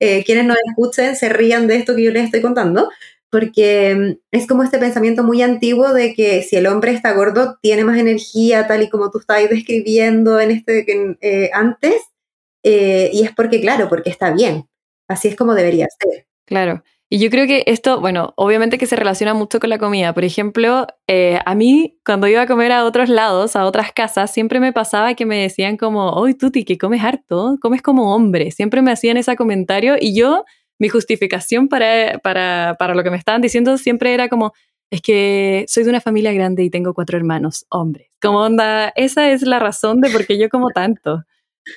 eh, 0.00 0.24
quienes 0.24 0.44
nos 0.44 0.56
escuchen 0.68 1.16
se 1.16 1.28
rían 1.28 1.66
de 1.66 1.76
esto 1.76 1.94
que 1.96 2.02
yo 2.04 2.10
les 2.10 2.24
estoy 2.24 2.40
contando, 2.42 2.90
porque 3.30 3.94
mm, 3.94 4.36
es 4.36 4.46
como 4.46 4.62
este 4.62 4.78
pensamiento 4.78 5.22
muy 5.24 5.42
antiguo 5.42 5.92
de 5.92 6.14
que 6.14 6.42
si 6.42 6.56
el 6.56 6.66
hombre 6.66 6.92
está 6.92 7.12
gordo 7.12 7.58
tiene 7.62 7.84
más 7.84 7.98
energía, 7.98 8.66
tal 8.66 8.82
y 8.82 8.90
como 8.90 9.10
tú 9.10 9.18
estabas 9.18 9.48
describiendo 9.48 10.40
en 10.40 10.50
este 10.50 10.84
eh, 11.20 11.50
antes, 11.52 12.00
eh, 12.64 13.10
y 13.12 13.22
es 13.22 13.32
porque, 13.32 13.60
claro, 13.60 13.88
porque 13.88 14.10
está 14.10 14.32
bien. 14.32 14.66
Así 15.08 15.28
es 15.28 15.36
como 15.36 15.54
debería 15.54 15.86
ser. 16.00 16.26
Claro. 16.46 16.82
Y 17.14 17.20
yo 17.20 17.30
creo 17.30 17.46
que 17.46 17.62
esto, 17.68 18.00
bueno, 18.00 18.34
obviamente 18.36 18.76
que 18.76 18.86
se 18.86 18.96
relaciona 18.96 19.34
mucho 19.34 19.60
con 19.60 19.70
la 19.70 19.78
comida. 19.78 20.12
Por 20.12 20.24
ejemplo, 20.24 20.88
eh, 21.06 21.38
a 21.46 21.54
mí 21.54 21.96
cuando 22.04 22.26
iba 22.26 22.42
a 22.42 22.46
comer 22.48 22.72
a 22.72 22.84
otros 22.84 23.08
lados, 23.08 23.54
a 23.54 23.66
otras 23.66 23.92
casas, 23.92 24.32
siempre 24.32 24.58
me 24.58 24.72
pasaba 24.72 25.14
que 25.14 25.24
me 25.24 25.40
decían 25.40 25.76
como, 25.76 26.10
oye, 26.10 26.34
Tuti, 26.34 26.64
que 26.64 26.76
comes 26.76 27.04
harto, 27.04 27.56
comes 27.62 27.82
como 27.82 28.12
hombre. 28.16 28.50
Siempre 28.50 28.82
me 28.82 28.90
hacían 28.90 29.16
ese 29.16 29.36
comentario 29.36 29.94
y 30.00 30.12
yo 30.12 30.44
mi 30.80 30.88
justificación 30.88 31.68
para, 31.68 32.18
para, 32.18 32.74
para, 32.80 32.96
lo 32.96 33.04
que 33.04 33.12
me 33.12 33.16
estaban 33.16 33.40
diciendo 33.40 33.78
siempre 33.78 34.12
era 34.12 34.28
como, 34.28 34.52
es 34.90 35.00
que 35.00 35.66
soy 35.68 35.84
de 35.84 35.90
una 35.90 36.00
familia 36.00 36.32
grande 36.32 36.64
y 36.64 36.70
tengo 36.70 36.94
cuatro 36.94 37.16
hermanos, 37.16 37.64
hombres. 37.68 38.08
Como 38.20 38.40
onda, 38.40 38.92
esa 38.96 39.30
es 39.30 39.42
la 39.42 39.60
razón 39.60 40.00
de 40.00 40.10
por 40.10 40.26
qué 40.26 40.36
yo 40.36 40.48
como 40.48 40.70
tanto. 40.70 41.22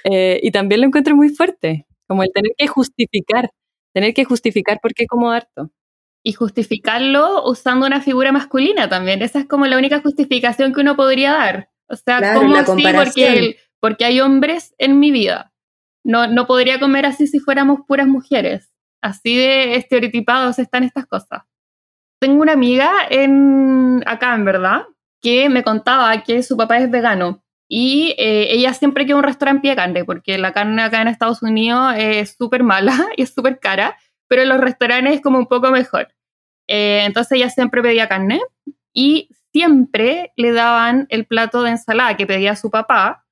Eh, 0.04 0.40
y 0.42 0.50
también 0.50 0.82
lo 0.82 0.88
encuentro 0.88 1.16
muy 1.16 1.30
fuerte, 1.30 1.86
como 2.08 2.24
el 2.24 2.32
tener 2.34 2.54
que 2.58 2.66
justificar, 2.66 3.52
tener 3.98 4.14
que 4.14 4.26
justificar 4.26 4.80
por 4.80 4.94
qué 4.94 5.08
como 5.08 5.32
harto. 5.32 5.72
Y 6.24 6.34
justificarlo 6.34 7.44
usando 7.50 7.88
una 7.88 8.00
figura 8.00 8.32
masculina 8.32 8.88
también. 8.88 9.24
Esa 9.24 9.40
es 9.40 9.48
como 9.48 9.66
la 9.66 9.76
única 9.76 10.02
justificación 10.02 10.72
que 10.72 10.82
uno 10.82 10.96
podría 10.96 11.32
dar. 11.32 11.72
O 11.88 11.96
sea, 11.96 12.36
como 12.36 12.56
así? 12.56 12.84
Porque, 12.94 13.58
porque 13.80 14.06
hay 14.06 14.22
hombres 14.22 14.76
en 14.78 15.00
mi 15.00 15.10
vida. 15.10 15.52
No, 16.04 16.28
no 16.28 16.46
podría 16.46 16.80
comer 16.80 17.08
así 17.08 17.26
si 17.26 17.40
fuéramos 17.40 17.80
puras 17.88 18.06
mujeres. 18.06 18.72
Así 19.02 19.36
de 19.36 19.76
estereotipados 19.78 20.60
están 20.60 20.84
estas 20.84 21.08
cosas. 21.08 21.42
Tengo 22.20 22.44
una 22.44 22.54
amiga 22.54 22.92
en, 23.10 24.04
acá, 24.06 24.36
en 24.36 24.46
verdad, 24.46 24.86
que 25.24 25.50
me 25.50 25.64
contaba 25.64 26.22
que 26.22 26.44
su 26.44 26.56
papá 26.56 26.78
es 26.78 26.92
vegano 26.92 27.44
y 27.68 28.16
eh, 28.18 28.48
ella 28.52 28.74
siempre 28.74 29.06
quiere 29.06 29.18
un 29.18 29.24
restaurante 29.24 29.62
pie 29.62 29.76
carne, 29.76 30.06
porque 30.06 30.38
la 30.38 30.54
carne 30.54 30.82
acá 30.82 31.02
en 31.02 31.08
Estados 31.10 31.42
Unidos 31.42 31.94
es 31.98 32.36
súper 32.38 32.64
mala 32.64 33.08
y 33.18 33.24
es 33.24 33.34
súper 33.34 33.60
cara, 33.60 33.98
pero 34.28 34.44
en 34.44 34.50
los 34.50 34.60
restaurantes 34.60 35.16
es 35.16 35.22
como 35.22 35.38
un 35.38 35.48
poco 35.48 35.72
mejor. 35.72 36.10
Eh, 36.68 37.04
entonces 37.06 37.34
ella 37.34 37.50
siempre 37.50 37.82
pedía 37.82 38.10
carne 38.10 38.42
y 38.94 39.30
siempre 39.54 40.34
le 40.36 40.52
daban 40.52 41.08
el 41.10 41.26
plato 41.26 41.64
de 41.64 41.72
ensalada 41.72 42.18
que 42.18 42.28
pedía 42.28 42.56
su 42.56 42.70
papá 42.70 43.26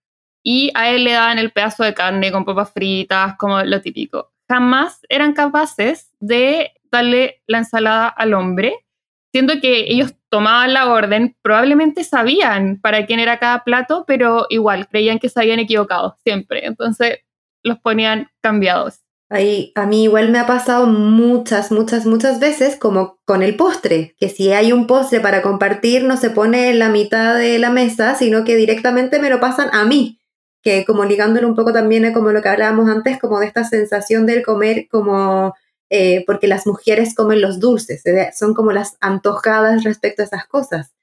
y 0.44 0.72
a 0.76 0.90
él 0.90 1.04
le 1.04 1.14
daban 1.14 1.40
el 1.40 1.52
pedazo 1.52 1.84
de 1.84 1.94
carne 1.94 2.32
con 2.32 2.46
papas 2.46 2.72
fritas, 2.72 3.36
como 3.38 3.64
lo 3.64 3.82
típico 3.82 4.32
jamás 4.48 5.02
eran 5.10 5.34
capaces 5.34 6.12
de 6.20 6.72
darle 6.92 7.42
la 7.48 7.60
ensalada 7.60 8.08
al 8.08 8.34
hombre, 8.34 8.86
siendo 9.32 9.60
que 9.60 9.92
ellos 9.92 10.16
tomaban 10.36 10.74
la 10.74 10.92
orden, 10.92 11.34
probablemente 11.42 12.04
sabían 12.04 12.78
para 12.82 13.06
quién 13.06 13.22
era 13.22 13.40
cada 13.40 13.64
plato, 13.64 14.04
pero 14.06 14.48
igual 14.50 14.86
creían 14.90 15.18
que 15.18 15.30
se 15.30 15.40
habían 15.40 15.60
equivocado 15.60 16.18
siempre, 16.26 16.66
entonces 16.66 17.20
los 17.64 17.80
ponían 17.80 18.28
cambiados. 18.42 19.00
Ahí, 19.30 19.72
a 19.76 19.86
mí 19.86 20.04
igual 20.04 20.32
me 20.32 20.40
ha 20.40 20.46
pasado 20.46 20.88
muchas, 20.88 21.72
muchas, 21.72 22.06
muchas 22.06 22.42
veces 22.42 22.76
como 22.76 23.18
con 23.24 23.44
el 23.44 23.56
postre, 23.56 24.14
que 24.20 24.28
si 24.28 24.52
hay 24.52 24.74
un 24.74 24.88
postre 24.88 25.22
para 25.22 25.42
compartir 25.42 26.04
no 26.04 26.18
se 26.18 26.30
pone 26.30 26.70
en 26.70 26.80
la 26.80 26.90
mitad 26.90 27.38
de 27.38 27.58
la 27.58 27.70
mesa, 27.70 28.16
sino 28.16 28.44
que 28.44 28.58
directamente 28.58 29.20
me 29.20 29.30
lo 29.30 29.40
pasan 29.40 29.70
a 29.72 29.86
mí 29.86 30.20
que 30.62 30.84
como 30.84 31.06
ligándolo 31.06 31.48
un 31.48 31.56
poco 31.56 31.72
también 31.72 32.06
a 32.06 32.14
como 32.14 32.32
lo 32.32 32.42
que 32.42 32.50
hablábamos 32.50 32.90
antes, 32.90 33.20
como 33.20 33.40
de 33.40 33.46
esta 33.46 33.64
sensación 33.64 34.26
del 34.26 34.44
comer 34.44 34.88
como, 34.90 35.54
eh, 35.90 36.24
porque 36.26 36.48
las 36.48 36.66
mujeres 36.68 37.16
comen 37.16 37.42
los 37.42 37.60
dulces, 37.60 38.04
son 38.38 38.54
como 38.54 38.72
las 38.72 38.98
antojadas 39.02 39.84
respecto 39.84 40.22
a 40.22 40.26
esas 40.26 40.48
cosas. 40.48 40.94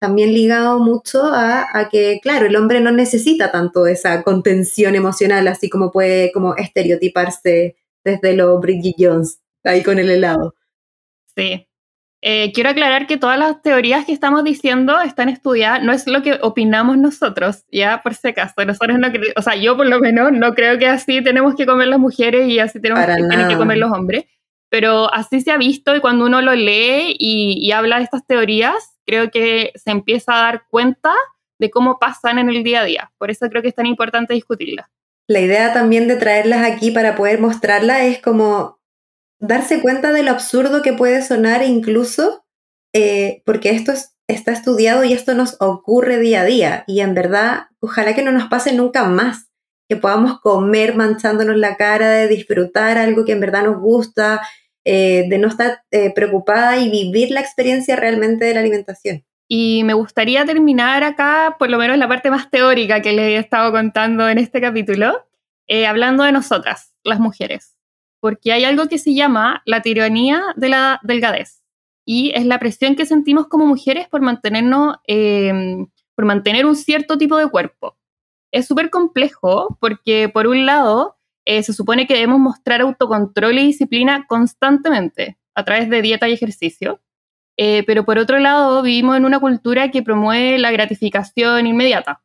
También 0.00 0.32
ligado 0.32 0.78
mucho 0.78 1.24
a, 1.24 1.66
a, 1.72 1.88
que, 1.88 2.20
claro, 2.22 2.46
el 2.46 2.54
hombre 2.56 2.80
no 2.80 2.92
necesita 2.92 3.50
tanto 3.50 3.86
esa 3.86 4.22
contención 4.22 4.94
emocional, 4.94 5.48
así 5.48 5.68
como 5.68 5.90
puede 5.90 6.30
como 6.32 6.54
estereotiparse 6.56 7.76
desde 8.04 8.34
lo 8.34 8.58
Bridget 8.60 8.94
Jones, 8.98 9.40
ahí 9.64 9.82
con 9.82 9.98
el 9.98 10.10
helado. 10.10 10.54
Sí, 11.36 11.67
eh, 12.20 12.52
quiero 12.52 12.70
aclarar 12.70 13.06
que 13.06 13.16
todas 13.16 13.38
las 13.38 13.62
teorías 13.62 14.04
que 14.04 14.12
estamos 14.12 14.42
diciendo 14.42 15.00
están 15.00 15.28
estudiadas, 15.28 15.82
no 15.84 15.92
es 15.92 16.06
lo 16.06 16.22
que 16.22 16.38
opinamos 16.42 16.98
nosotros, 16.98 17.64
ya 17.70 18.02
por 18.02 18.14
si 18.14 18.28
acaso. 18.28 18.64
Nosotros 18.64 18.98
no 18.98 19.08
o 19.36 19.42
sea, 19.42 19.54
yo 19.54 19.76
por 19.76 19.86
lo 19.86 20.00
menos 20.00 20.32
no 20.32 20.54
creo 20.54 20.78
que 20.78 20.86
así 20.86 21.22
tenemos 21.22 21.54
que 21.54 21.66
comer 21.66 21.88
las 21.88 22.00
mujeres 22.00 22.48
y 22.48 22.58
así 22.58 22.80
tenemos 22.80 23.06
que, 23.06 23.48
que, 23.48 23.56
comer 23.56 23.78
los 23.78 23.92
hombres, 23.92 24.24
pero 24.68 25.12
así 25.14 25.40
se 25.40 25.52
ha 25.52 25.56
visto 25.56 25.94
y 25.94 26.00
cuando 26.00 26.26
uno 26.26 26.42
lo 26.42 26.54
lee 26.54 27.14
y, 27.18 27.58
y 27.60 27.70
habla 27.70 27.98
de 27.98 28.04
estas 28.04 28.26
teorías, 28.26 28.98
creo 29.06 29.30
que 29.30 29.72
se 29.76 29.92
empieza 29.92 30.34
a 30.34 30.42
dar 30.42 30.62
cuenta 30.68 31.12
de 31.60 31.70
cómo 31.70 31.98
pasan 31.98 32.38
en 32.38 32.48
el 32.48 32.64
día 32.64 32.80
a 32.80 32.84
día. 32.84 33.10
Por 33.18 33.30
eso 33.30 33.48
creo 33.48 33.62
que 33.62 33.68
es 33.68 33.74
tan 33.74 33.86
importante 33.86 34.34
discutirlas. 34.34 34.88
La 35.28 35.40
idea 35.40 35.72
también 35.72 36.08
de 36.08 36.16
traerlas 36.16 36.68
aquí 36.68 36.90
para 36.90 37.14
poder 37.14 37.40
mostrarlas 37.40 38.00
es 38.02 38.18
como 38.20 38.77
darse 39.40 39.80
cuenta 39.80 40.12
de 40.12 40.22
lo 40.22 40.30
absurdo 40.30 40.82
que 40.82 40.92
puede 40.92 41.22
sonar 41.22 41.62
incluso, 41.62 42.44
eh, 42.92 43.42
porque 43.44 43.70
esto 43.70 43.92
está 44.26 44.52
estudiado 44.52 45.04
y 45.04 45.12
esto 45.12 45.34
nos 45.34 45.56
ocurre 45.60 46.18
día 46.18 46.42
a 46.42 46.44
día. 46.44 46.84
Y 46.86 47.00
en 47.00 47.14
verdad, 47.14 47.66
ojalá 47.80 48.14
que 48.14 48.22
no 48.22 48.32
nos 48.32 48.48
pase 48.48 48.72
nunca 48.72 49.04
más, 49.04 49.48
que 49.88 49.96
podamos 49.96 50.40
comer 50.40 50.94
manchándonos 50.96 51.56
la 51.56 51.76
cara, 51.76 52.10
de 52.10 52.28
disfrutar 52.28 52.98
algo 52.98 53.24
que 53.24 53.32
en 53.32 53.40
verdad 53.40 53.64
nos 53.64 53.80
gusta, 53.80 54.42
eh, 54.84 55.26
de 55.28 55.38
no 55.38 55.48
estar 55.48 55.82
eh, 55.90 56.12
preocupada 56.14 56.78
y 56.78 56.90
vivir 56.90 57.30
la 57.30 57.40
experiencia 57.40 57.96
realmente 57.96 58.44
de 58.44 58.54
la 58.54 58.60
alimentación. 58.60 59.24
Y 59.50 59.82
me 59.84 59.94
gustaría 59.94 60.44
terminar 60.44 61.04
acá, 61.04 61.56
por 61.58 61.70
lo 61.70 61.78
menos 61.78 61.96
la 61.96 62.06
parte 62.06 62.30
más 62.30 62.50
teórica 62.50 63.00
que 63.00 63.14
les 63.14 63.28
he 63.28 63.36
estado 63.38 63.72
contando 63.72 64.28
en 64.28 64.36
este 64.36 64.60
capítulo, 64.60 65.26
hablando 65.86 66.24
de 66.24 66.32
nosotras, 66.32 66.92
las 67.02 67.18
mujeres 67.18 67.77
porque 68.20 68.52
hay 68.52 68.64
algo 68.64 68.86
que 68.88 68.98
se 68.98 69.14
llama 69.14 69.62
la 69.64 69.82
tiranía 69.82 70.42
de 70.56 70.68
la 70.68 71.00
delgadez 71.02 71.62
y 72.04 72.32
es 72.34 72.46
la 72.46 72.58
presión 72.58 72.96
que 72.96 73.04
sentimos 73.04 73.48
como 73.48 73.66
mujeres 73.66 74.08
por 74.08 74.22
mantenernos, 74.22 74.96
em, 75.06 75.88
por 76.14 76.24
mantener 76.24 76.64
un 76.64 76.74
cierto 76.74 77.18
tipo 77.18 77.36
de 77.36 77.50
cuerpo. 77.50 77.98
Es 78.50 78.66
súper 78.66 78.88
complejo 78.88 79.76
porque 79.78 80.30
por 80.30 80.46
un 80.46 80.64
lado 80.64 81.18
eh, 81.44 81.62
se 81.62 81.72
supone 81.72 82.06
que 82.06 82.14
debemos 82.14 82.40
mostrar 82.40 82.80
autocontrol 82.80 83.58
y 83.58 83.66
disciplina 83.66 84.26
constantemente 84.26 85.38
a 85.54 85.64
través 85.64 85.90
de 85.90 86.02
dieta 86.02 86.28
y 86.28 86.32
ejercicio. 86.32 87.00
Eh, 87.58 87.84
pero 87.86 88.04
por 88.04 88.18
otro 88.18 88.38
lado, 88.38 88.82
vivimos 88.82 89.16
en 89.16 89.24
una 89.24 89.40
cultura 89.40 89.90
que 89.90 90.02
promueve 90.02 90.58
la 90.58 90.70
gratificación 90.70 91.66
inmediata 91.66 92.22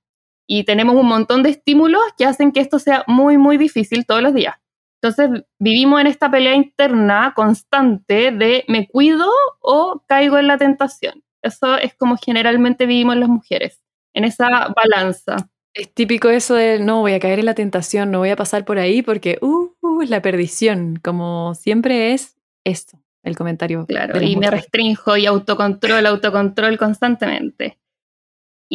y 0.48 0.64
tenemos 0.64 0.96
un 0.96 1.08
montón 1.08 1.44
de 1.44 1.50
estímulos 1.50 2.02
que 2.18 2.26
hacen 2.26 2.52
que 2.52 2.60
esto 2.62 2.80
sea 2.80 3.04
muy, 3.08 3.38
muy 3.38 3.58
difícil 3.58 4.06
todos 4.06 4.22
los 4.22 4.34
días. 4.34 4.56
Entonces, 5.04 5.44
vivimos 5.60 6.00
en 6.00 6.08
esta 6.08 6.32
pelea 6.32 6.56
interna 6.56 7.34
constante 7.36 8.32
de 8.32 8.64
me 8.70 8.88
cuido 8.88 9.30
o 9.60 10.02
caigo 10.08 10.38
en 10.38 10.48
la 10.48 10.58
tentación. 10.58 11.24
Eso 11.42 11.76
es 11.78 11.94
como 11.94 12.16
generalmente 12.16 12.86
vivimos 12.86 13.18
las 13.18 13.28
mujeres, 13.28 13.84
en 14.14 14.24
esa 14.24 14.48
balanza. 14.74 15.36
Es 15.74 15.94
típico 15.94 16.30
eso 16.30 16.56
de 16.56 16.80
no 16.80 17.02
voy 17.02 17.14
a 17.14 17.20
caer 17.20 17.40
en 17.40 17.48
la 17.48 17.54
tentación, 17.54 18.12
no 18.12 18.20
voy 18.20 18.30
a 18.30 18.38
pasar 18.38 18.64
por 18.64 18.80
ahí 18.80 19.02
porque 19.02 19.40
uh, 19.42 19.74
uh 19.82 20.02
es 20.02 20.10
la 20.10 20.22
perdición, 20.22 21.02
como 21.04 21.54
siempre 21.54 22.14
es 22.14 22.38
esto, 22.64 22.98
el 23.24 23.36
comentario. 23.36 23.86
Claro, 23.86 24.22
y 24.22 24.38
me 24.38 24.50
restrinjo 24.50 25.18
y 25.18 25.26
autocontrol, 25.26 26.06
autocontrol 26.06 26.78
constantemente. 26.78 27.78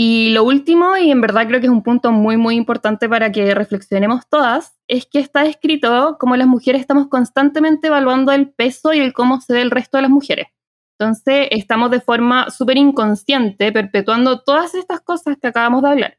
Y 0.00 0.30
lo 0.30 0.44
último, 0.44 0.96
y 0.96 1.10
en 1.10 1.20
verdad 1.20 1.48
creo 1.48 1.58
que 1.58 1.66
es 1.66 1.72
un 1.72 1.82
punto 1.82 2.12
muy, 2.12 2.36
muy 2.36 2.54
importante 2.54 3.08
para 3.08 3.32
que 3.32 3.52
reflexionemos 3.52 4.28
todas, 4.28 4.78
es 4.86 5.06
que 5.06 5.18
está 5.18 5.44
escrito 5.44 6.18
como 6.20 6.36
las 6.36 6.46
mujeres 6.46 6.80
estamos 6.80 7.08
constantemente 7.08 7.88
evaluando 7.88 8.30
el 8.30 8.48
peso 8.48 8.94
y 8.94 9.00
el 9.00 9.12
cómo 9.12 9.40
se 9.40 9.54
ve 9.54 9.62
el 9.62 9.72
resto 9.72 9.98
de 9.98 10.02
las 10.02 10.10
mujeres. 10.12 10.46
Entonces, 10.96 11.48
estamos 11.50 11.90
de 11.90 12.00
forma 12.00 12.48
súper 12.50 12.76
inconsciente 12.76 13.72
perpetuando 13.72 14.44
todas 14.44 14.76
estas 14.76 15.00
cosas 15.00 15.36
que 15.36 15.48
acabamos 15.48 15.82
de 15.82 15.88
hablar. 15.88 16.18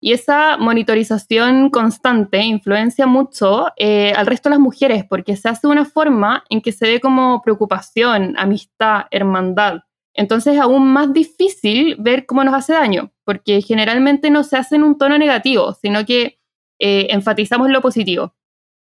Y 0.00 0.14
esa 0.14 0.56
monitorización 0.56 1.70
constante 1.70 2.42
influencia 2.42 3.06
mucho 3.06 3.68
eh, 3.76 4.12
al 4.16 4.26
resto 4.26 4.48
de 4.48 4.56
las 4.56 4.60
mujeres 4.60 5.04
porque 5.08 5.36
se 5.36 5.48
hace 5.48 5.68
de 5.68 5.72
una 5.72 5.84
forma 5.84 6.42
en 6.50 6.60
que 6.60 6.72
se 6.72 6.88
ve 6.88 7.00
como 7.00 7.40
preocupación, 7.40 8.34
amistad, 8.36 9.04
hermandad. 9.12 9.82
Entonces 10.14 10.54
es 10.54 10.60
aún 10.60 10.92
más 10.92 11.12
difícil 11.12 11.96
ver 11.98 12.26
cómo 12.26 12.44
nos 12.44 12.54
hace 12.54 12.74
daño, 12.74 13.12
porque 13.24 13.62
generalmente 13.62 14.30
no 14.30 14.44
se 14.44 14.56
hace 14.56 14.76
en 14.76 14.82
un 14.82 14.98
tono 14.98 15.18
negativo, 15.18 15.74
sino 15.80 16.04
que 16.04 16.38
eh, 16.78 17.08
enfatizamos 17.10 17.70
lo 17.70 17.80
positivo, 17.80 18.34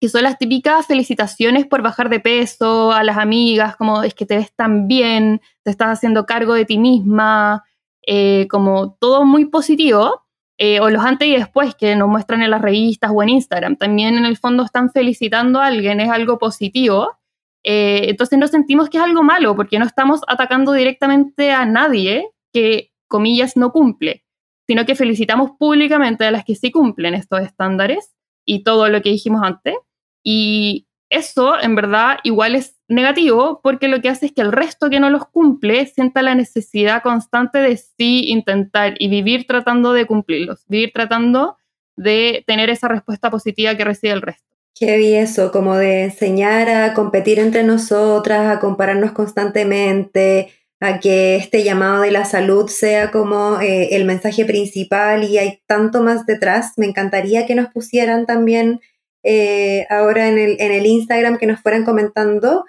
que 0.01 0.09
son 0.09 0.23
las 0.23 0.37
típicas 0.37 0.87
felicitaciones 0.87 1.67
por 1.67 1.81
bajar 1.81 2.09
de 2.09 2.19
peso 2.19 2.91
a 2.91 3.03
las 3.03 3.17
amigas, 3.17 3.75
como 3.75 4.03
es 4.03 4.13
que 4.13 4.25
te 4.25 4.37
ves 4.37 4.53
tan 4.55 4.87
bien, 4.87 5.41
te 5.63 5.71
estás 5.71 5.89
haciendo 5.89 6.25
cargo 6.25 6.53
de 6.55 6.65
ti 6.65 6.77
misma, 6.77 7.63
eh, 8.05 8.47
como 8.49 8.95
todo 8.99 9.25
muy 9.25 9.45
positivo, 9.45 10.23
eh, 10.57 10.79
o 10.79 10.89
los 10.89 11.03
antes 11.03 11.27
y 11.27 11.35
después 11.35 11.75
que 11.75 11.95
nos 11.95 12.07
muestran 12.07 12.41
en 12.43 12.51
las 12.51 12.61
revistas 12.61 13.11
o 13.13 13.23
en 13.23 13.29
Instagram. 13.29 13.75
También 13.75 14.15
en 14.15 14.25
el 14.25 14.37
fondo 14.37 14.63
están 14.63 14.91
felicitando 14.91 15.59
a 15.59 15.67
alguien, 15.67 15.99
es 15.99 16.09
algo 16.09 16.37
positivo. 16.37 17.17
Eh, 17.63 18.09
entonces 18.09 18.37
no 18.37 18.47
sentimos 18.47 18.89
que 18.89 18.97
es 18.97 19.03
algo 19.03 19.23
malo 19.23 19.55
porque 19.55 19.79
no 19.79 19.85
estamos 19.85 20.21
atacando 20.27 20.73
directamente 20.73 21.51
a 21.51 21.65
nadie 21.65 22.29
que, 22.51 22.91
comillas, 23.07 23.55
no 23.55 23.71
cumple, 23.71 24.25
sino 24.67 24.85
que 24.85 24.95
felicitamos 24.95 25.51
públicamente 25.57 26.25
a 26.25 26.31
las 26.31 26.43
que 26.43 26.55
sí 26.55 26.71
cumplen 26.71 27.13
estos 27.13 27.41
estándares 27.41 28.13
y 28.45 28.63
todo 28.63 28.89
lo 28.89 29.01
que 29.01 29.09
dijimos 29.09 29.41
antes. 29.43 29.75
Y 30.23 30.87
eso, 31.09 31.59
en 31.61 31.75
verdad, 31.75 32.17
igual 32.23 32.55
es 32.55 32.75
negativo 32.87 33.61
porque 33.61 33.87
lo 33.87 34.01
que 34.01 34.09
hace 34.09 34.27
es 34.27 34.31
que 34.31 34.41
el 34.41 34.51
resto 34.51 34.89
que 34.89 34.99
no 34.99 35.09
los 35.09 35.25
cumple 35.27 35.85
sienta 35.85 36.21
la 36.21 36.35
necesidad 36.35 37.03
constante 37.03 37.59
de 37.59 37.77
sí 37.77 38.29
intentar 38.29 38.95
y 38.99 39.07
vivir 39.09 39.45
tratando 39.45 39.93
de 39.93 40.05
cumplirlos, 40.05 40.65
vivir 40.67 40.91
tratando 40.93 41.57
de 41.95 42.43
tener 42.47 42.69
esa 42.69 42.87
respuesta 42.87 43.29
positiva 43.29 43.75
que 43.75 43.83
recibe 43.83 44.13
el 44.13 44.21
resto. 44.21 44.52
Qué 44.75 44.97
vi 44.97 45.13
eso, 45.13 45.51
como 45.51 45.75
de 45.77 46.03
enseñar 46.05 46.69
a 46.69 46.93
competir 46.93 47.39
entre 47.39 47.63
nosotras, 47.63 48.55
a 48.55 48.59
compararnos 48.59 49.11
constantemente, 49.11 50.51
a 50.79 50.99
que 50.99 51.35
este 51.35 51.63
llamado 51.63 52.01
de 52.01 52.11
la 52.11 52.25
salud 52.25 52.67
sea 52.67 53.11
como 53.11 53.61
eh, 53.61 53.95
el 53.95 54.05
mensaje 54.05 54.45
principal 54.45 55.23
y 55.23 55.37
hay 55.37 55.61
tanto 55.67 56.01
más 56.01 56.25
detrás. 56.25 56.73
Me 56.77 56.87
encantaría 56.87 57.45
que 57.45 57.55
nos 57.55 57.69
pusieran 57.71 58.25
también 58.25 58.81
eh, 59.23 59.85
ahora 59.89 60.27
en 60.27 60.37
el, 60.37 60.57
en 60.59 60.71
el 60.71 60.85
Instagram, 60.85 61.37
que 61.37 61.47
nos 61.47 61.61
fueran 61.61 61.85
comentando 61.85 62.65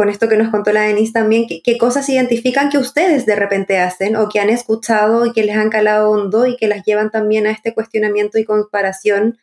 con 0.00 0.08
esto 0.08 0.30
que 0.30 0.38
nos 0.38 0.48
contó 0.48 0.72
la 0.72 0.80
Denise 0.80 1.12
también, 1.12 1.46
qué, 1.46 1.76
cosas 1.76 2.08
identifican 2.08 2.70
que 2.70 2.78
ustedes 2.78 3.26
de 3.26 3.36
repente 3.36 3.78
hacen 3.78 4.16
o 4.16 4.30
que 4.30 4.40
han 4.40 4.48
escuchado 4.48 5.26
y 5.26 5.32
que 5.32 5.44
les 5.44 5.54
han 5.58 5.68
calado 5.68 6.10
hondo 6.10 6.46
y 6.46 6.56
que 6.56 6.68
las 6.68 6.86
llevan 6.86 7.10
también 7.10 7.46
a 7.46 7.50
este 7.50 7.74
cuestionamiento 7.74 8.38
y 8.38 8.46
comparación. 8.46 9.36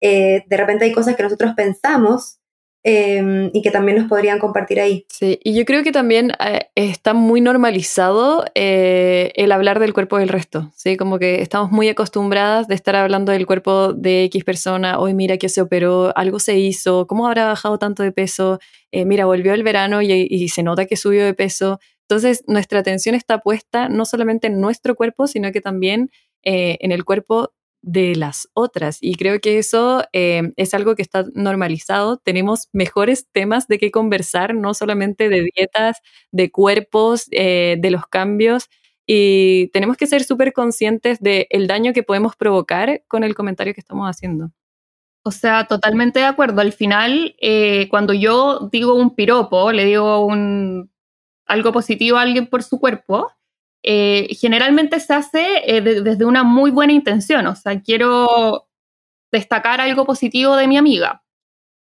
Eh, 0.00 0.44
de 0.46 0.56
repente 0.56 0.84
hay 0.84 0.92
cosas 0.92 1.16
que 1.16 1.22
nosotros 1.22 1.52
pensamos 1.56 2.40
Em, 2.88 3.50
y 3.52 3.62
que 3.62 3.72
también 3.72 3.98
nos 3.98 4.06
podrían 4.06 4.38
compartir 4.38 4.78
ahí. 4.78 5.06
Sí, 5.08 5.40
y 5.42 5.56
yo 5.56 5.64
creo 5.64 5.82
que 5.82 5.90
también 5.90 6.30
eh, 6.38 6.68
está 6.76 7.14
muy 7.14 7.40
normalizado 7.40 8.44
eh, 8.54 9.32
el 9.34 9.50
hablar 9.50 9.80
del 9.80 9.92
cuerpo 9.92 10.18
del 10.18 10.28
resto, 10.28 10.70
¿sí? 10.76 10.96
Como 10.96 11.18
que 11.18 11.42
estamos 11.42 11.72
muy 11.72 11.88
acostumbradas 11.88 12.68
de 12.68 12.76
estar 12.76 12.94
hablando 12.94 13.32
del 13.32 13.44
cuerpo 13.44 13.92
de 13.92 14.22
X 14.26 14.44
persona, 14.44 15.00
hoy 15.00 15.14
mira 15.14 15.36
que 15.36 15.48
se 15.48 15.62
operó, 15.62 16.16
algo 16.16 16.38
se 16.38 16.60
hizo, 16.60 17.08
¿cómo 17.08 17.26
habrá 17.26 17.46
bajado 17.46 17.76
tanto 17.80 18.04
de 18.04 18.12
peso? 18.12 18.60
Mira, 18.92 19.26
volvió 19.26 19.52
el 19.52 19.64
verano 19.64 20.00
y 20.00 20.48
se 20.48 20.62
nota 20.62 20.86
que 20.86 20.96
subió 20.96 21.24
de 21.24 21.34
peso. 21.34 21.80
Entonces, 22.02 22.44
nuestra 22.46 22.78
atención 22.78 23.16
está 23.16 23.40
puesta 23.40 23.88
no 23.88 24.04
solamente 24.04 24.46
en 24.46 24.60
nuestro 24.60 24.94
cuerpo, 24.94 25.26
sino 25.26 25.50
que 25.50 25.60
también 25.60 26.10
en 26.42 26.92
el 26.92 27.04
cuerpo 27.04 27.52
de 27.86 28.16
las 28.16 28.48
otras. 28.52 28.98
Y 29.00 29.14
creo 29.14 29.40
que 29.40 29.58
eso 29.58 30.04
eh, 30.12 30.52
es 30.56 30.74
algo 30.74 30.96
que 30.96 31.02
está 31.02 31.24
normalizado. 31.34 32.18
Tenemos 32.18 32.68
mejores 32.72 33.28
temas 33.32 33.68
de 33.68 33.78
qué 33.78 33.92
conversar, 33.92 34.54
no 34.54 34.74
solamente 34.74 35.28
de 35.28 35.48
dietas, 35.54 35.98
de 36.32 36.50
cuerpos, 36.50 37.28
eh, 37.30 37.76
de 37.78 37.90
los 37.92 38.06
cambios. 38.08 38.68
Y 39.06 39.68
tenemos 39.68 39.96
que 39.96 40.08
ser 40.08 40.24
súper 40.24 40.52
conscientes 40.52 41.20
del 41.20 41.66
daño 41.68 41.92
que 41.92 42.02
podemos 42.02 42.34
provocar 42.34 43.04
con 43.06 43.22
el 43.22 43.36
comentario 43.36 43.72
que 43.72 43.80
estamos 43.80 44.10
haciendo. 44.10 44.50
O 45.22 45.30
sea, 45.30 45.66
totalmente 45.66 46.18
de 46.18 46.26
acuerdo. 46.26 46.60
Al 46.60 46.72
final, 46.72 47.36
eh, 47.40 47.86
cuando 47.88 48.12
yo 48.14 48.68
digo 48.72 48.94
un 48.94 49.14
piropo, 49.14 49.70
le 49.70 49.84
digo 49.84 50.26
un, 50.26 50.90
algo 51.46 51.72
positivo 51.72 52.16
a 52.16 52.22
alguien 52.22 52.48
por 52.48 52.64
su 52.64 52.80
cuerpo, 52.80 53.30
eh, 53.88 54.34
generalmente 54.34 54.98
se 54.98 55.14
hace 55.14 55.62
eh, 55.64 55.80
desde 55.80 56.24
una 56.24 56.42
muy 56.42 56.72
buena 56.72 56.92
intención, 56.92 57.46
o 57.46 57.54
sea, 57.54 57.80
quiero 57.80 58.68
destacar 59.30 59.80
algo 59.80 60.04
positivo 60.04 60.56
de 60.56 60.66
mi 60.66 60.76
amiga, 60.76 61.22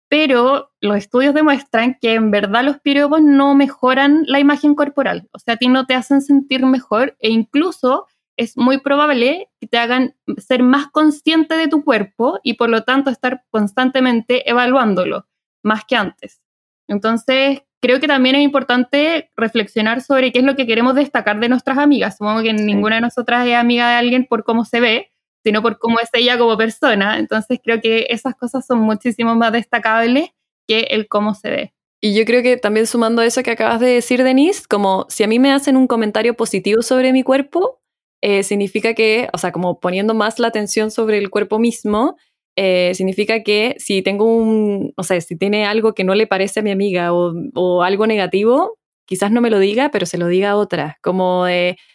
pero 0.09 0.73
los 0.81 0.97
estudios 0.97 1.33
demuestran 1.33 1.97
que 2.01 2.15
en 2.15 2.29
verdad 2.29 2.65
los 2.65 2.81
piropos 2.81 3.21
no 3.21 3.55
mejoran 3.55 4.25
la 4.27 4.41
imagen 4.41 4.75
corporal, 4.75 5.29
o 5.31 5.39
sea, 5.39 5.53
a 5.53 5.57
ti 5.57 5.69
no 5.69 5.85
te 5.85 5.95
hacen 5.95 6.21
sentir 6.21 6.65
mejor 6.65 7.15
e 7.19 7.29
incluso 7.29 8.05
es 8.35 8.57
muy 8.57 8.79
probable 8.79 9.49
que 9.61 9.67
te 9.67 9.77
hagan 9.77 10.17
ser 10.37 10.61
más 10.61 10.87
consciente 10.91 11.55
de 11.55 11.69
tu 11.69 11.85
cuerpo 11.85 12.41
y 12.43 12.55
por 12.55 12.69
lo 12.69 12.83
tanto 12.83 13.11
estar 13.11 13.45
constantemente 13.49 14.49
evaluándolo, 14.49 15.25
más 15.63 15.85
que 15.85 15.95
antes. 15.95 16.42
Entonces, 16.87 17.61
creo 17.81 17.99
que 17.99 18.07
también 18.07 18.35
es 18.35 18.43
importante 18.43 19.29
reflexionar 19.35 20.01
sobre 20.01 20.31
qué 20.31 20.39
es 20.39 20.45
lo 20.45 20.55
que 20.55 20.65
queremos 20.65 20.95
destacar 20.95 21.39
de 21.39 21.49
nuestras 21.49 21.77
amigas. 21.77 22.17
Supongo 22.17 22.41
que 22.41 22.53
ninguna 22.53 22.95
de 22.95 23.01
nosotras 23.01 23.45
es 23.47 23.55
amiga 23.55 23.89
de 23.89 23.95
alguien 23.95 24.25
por 24.25 24.43
cómo 24.43 24.65
se 24.65 24.79
ve, 24.79 25.11
sino 25.43 25.61
por 25.61 25.79
cómo 25.79 25.99
es 25.99 26.09
ella 26.13 26.37
como 26.37 26.57
persona. 26.57 27.19
Entonces 27.19 27.59
creo 27.63 27.81
que 27.81 28.07
esas 28.09 28.35
cosas 28.35 28.65
son 28.65 28.79
muchísimo 28.79 29.35
más 29.35 29.51
destacables 29.51 30.29
que 30.67 30.87
el 30.91 31.07
cómo 31.07 31.33
se 31.33 31.49
ve. 31.49 31.73
Y 32.01 32.13
yo 32.13 32.25
creo 32.25 32.43
que 32.43 32.57
también 32.57 32.87
sumando 32.87 33.21
a 33.21 33.25
eso 33.25 33.43
que 33.43 33.51
acabas 33.51 33.79
de 33.79 33.87
decir, 33.87 34.23
Denise, 34.23 34.63
como 34.69 35.05
si 35.09 35.23
a 35.23 35.27
mí 35.27 35.39
me 35.39 35.51
hacen 35.51 35.77
un 35.77 35.87
comentario 35.87 36.35
positivo 36.35 36.81
sobre 36.81 37.13
mi 37.13 37.23
cuerpo, 37.23 37.81
eh, 38.21 38.43
significa 38.43 38.93
que, 38.93 39.29
o 39.33 39.37
sea, 39.37 39.51
como 39.51 39.79
poniendo 39.79 40.13
más 40.13 40.39
la 40.39 40.47
atención 40.47 40.91
sobre 40.91 41.17
el 41.17 41.29
cuerpo 41.29 41.59
mismo, 41.59 42.17
eh, 42.55 42.91
significa 42.95 43.43
que 43.43 43.75
si 43.79 44.01
tengo 44.01 44.25
un, 44.25 44.93
o 44.95 45.03
sea, 45.03 45.19
si 45.21 45.37
tiene 45.37 45.65
algo 45.65 45.93
que 45.93 46.03
no 46.03 46.15
le 46.15 46.27
parece 46.27 46.59
a 46.59 46.63
mi 46.63 46.71
amiga 46.71 47.11
o, 47.13 47.83
algo 47.83 48.07
negativo, 48.07 48.77
quizás 49.05 49.31
no 49.31 49.41
me 49.41 49.49
lo 49.49 49.59
diga, 49.59 49.89
pero 49.91 50.05
se 50.05 50.17
lo 50.17 50.27
diga 50.27 50.51
a 50.51 50.55
otra. 50.55 50.97
Como 51.01 51.45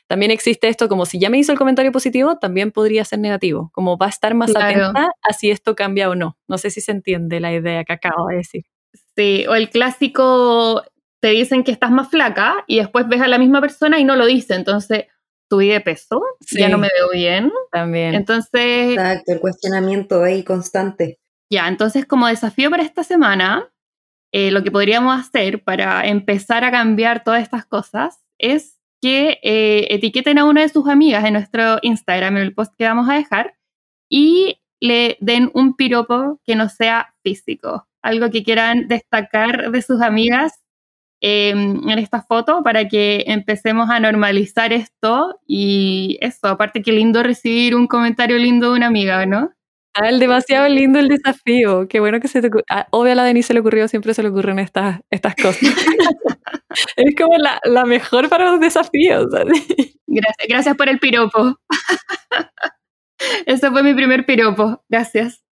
también 0.09 0.31
existe 0.31 0.68
esto, 0.68 0.88
como 0.88 1.07
si 1.07 1.18
ya 1.18 1.31
me 1.31 1.38
hizo 1.38 1.53
el 1.53 1.59
comentario 1.59 1.92
positivo, 1.92 2.38
también 2.38 2.73
podría 2.73 3.05
ser 3.05 3.18
negativo. 3.18 3.71
Como 3.73 3.97
va 3.97 4.07
a 4.07 4.11
estar 4.11 4.35
más 4.35 4.55
atenta 4.55 5.11
a 5.23 5.33
si 5.33 5.51
esto 5.51 5.75
cambia 5.75 6.11
o 6.11 6.14
no. 6.14 6.37
No 6.49 6.59
sé 6.59 6.71
si 6.71 6.81
se 6.81 6.92
entiende 6.92 7.40
la 7.40 7.53
idea 7.53 7.85
que 7.85 7.92
acabo 7.92 8.29
de 8.29 8.37
decir. 8.37 8.64
Sí, 9.16 9.47
o 9.49 9.55
el 9.55 9.71
clásico, 9.71 10.83
te 11.21 11.29
dicen 11.29 11.64
que 11.64 11.73
estás 11.73 11.90
más 11.90 12.09
flaca 12.09 12.64
y 12.66 12.79
después 12.79 13.09
ves 13.09 13.21
a 13.21 13.29
la 13.29 13.38
misma 13.38 13.61
persona 13.61 13.99
y 13.99 14.05
no 14.05 14.16
lo 14.16 14.27
dice. 14.27 14.55
Entonces, 14.55 15.07
subí 15.49 15.69
de 15.69 15.81
peso, 15.81 16.23
ya 16.51 16.69
no 16.69 16.79
me 16.79 16.89
veo 16.95 17.11
bien. 17.13 17.53
También. 17.73 18.15
Entonces. 18.15 18.93
Exacto, 18.93 19.33
el 19.33 19.41
cuestionamiento 19.41 20.23
ahí 20.23 20.43
constante. 20.43 21.19
Ya, 21.51 21.69
entonces, 21.69 22.05
como 22.05 22.27
desafío 22.27 22.71
para 22.71 22.83
esta 22.83 23.05
semana, 23.05 23.71
eh, 24.33 24.51
lo 24.51 24.63
que 24.63 24.71
podríamos 24.71 25.19
hacer 25.19 25.65
para 25.65 26.07
empezar 26.07 26.65
a 26.65 26.71
cambiar 26.71 27.25
todas 27.25 27.43
estas 27.43 27.65
cosas 27.65 28.23
es 28.39 28.79
que 29.01 29.39
eh, 29.43 29.87
etiqueten 29.91 30.39
a 30.39 30.45
una 30.45 30.63
de 30.63 30.69
sus 30.69 30.89
amigas 30.89 31.25
en 31.25 31.35
nuestro 31.35 31.79
Instagram, 31.83 32.37
en 32.37 32.43
el 32.43 32.55
post 32.55 32.75
que 32.77 32.85
vamos 32.85 33.09
a 33.09 33.15
dejar, 33.15 33.55
y 34.11 34.61
le 34.81 35.17
den 35.21 35.51
un 35.55 35.75
piropo 35.75 36.41
que 36.45 36.57
no 36.57 36.69
sea 36.69 37.15
físico, 37.23 37.89
algo 38.03 38.31
que 38.31 38.43
quieran 38.45 38.89
destacar 38.89 39.71
de 39.71 39.83
sus 39.83 40.03
amigas 40.03 40.53
em, 41.20 41.88
en 41.88 41.98
esta 41.98 42.22
foto 42.22 42.62
para 42.62 42.88
que 42.88 43.24
empecemos 43.26 43.90
a 43.90 44.00
normalizar 44.00 44.72
esto 44.72 45.40
y 45.46 46.18
eso, 46.20 46.48
aparte 46.48 46.83
que 46.83 46.92
lindo 46.92 47.22
recibir 47.22 47.74
un 47.74 47.87
comentario 47.87 48.38
lindo 48.38 48.70
de 48.70 48.76
una 48.76 48.87
amiga, 48.87 49.26
¿no? 49.26 49.50
Ah, 49.94 50.09
el 50.09 50.20
demasiado 50.20 50.68
lindo 50.68 50.98
el 50.98 51.09
desafío. 51.09 51.88
Qué 51.88 51.98
bueno 51.98 52.20
que 52.20 52.28
se 52.28 52.40
te 52.40 52.50
ah, 52.70 52.87
Obvio 52.90 53.12
a 53.12 53.14
la 53.16 53.24
Denise 53.24 53.48
se 53.48 53.54
le 53.54 53.61
ocurrió, 53.61 53.88
siempre 53.88 54.14
se 54.14 54.22
le 54.22 54.28
ocurren 54.28 54.59
estas, 54.59 55.00
estas 55.11 55.35
cosas. 55.35 55.61
es 56.96 57.16
como 57.16 57.37
la, 57.37 57.59
la, 57.64 57.85
mejor 57.85 58.28
para 58.28 58.50
los 58.50 58.61
desafíos. 58.61 59.26
Gracias, 60.07 60.48
gracias 60.48 60.76
por 60.76 60.88
el 60.88 60.98
piropo. 60.98 61.59
Ese 63.46 63.70
fue 63.70 63.83
mi 63.83 63.94
primer 63.94 64.24
piropo. 64.24 64.85
Gracias. 64.88 65.42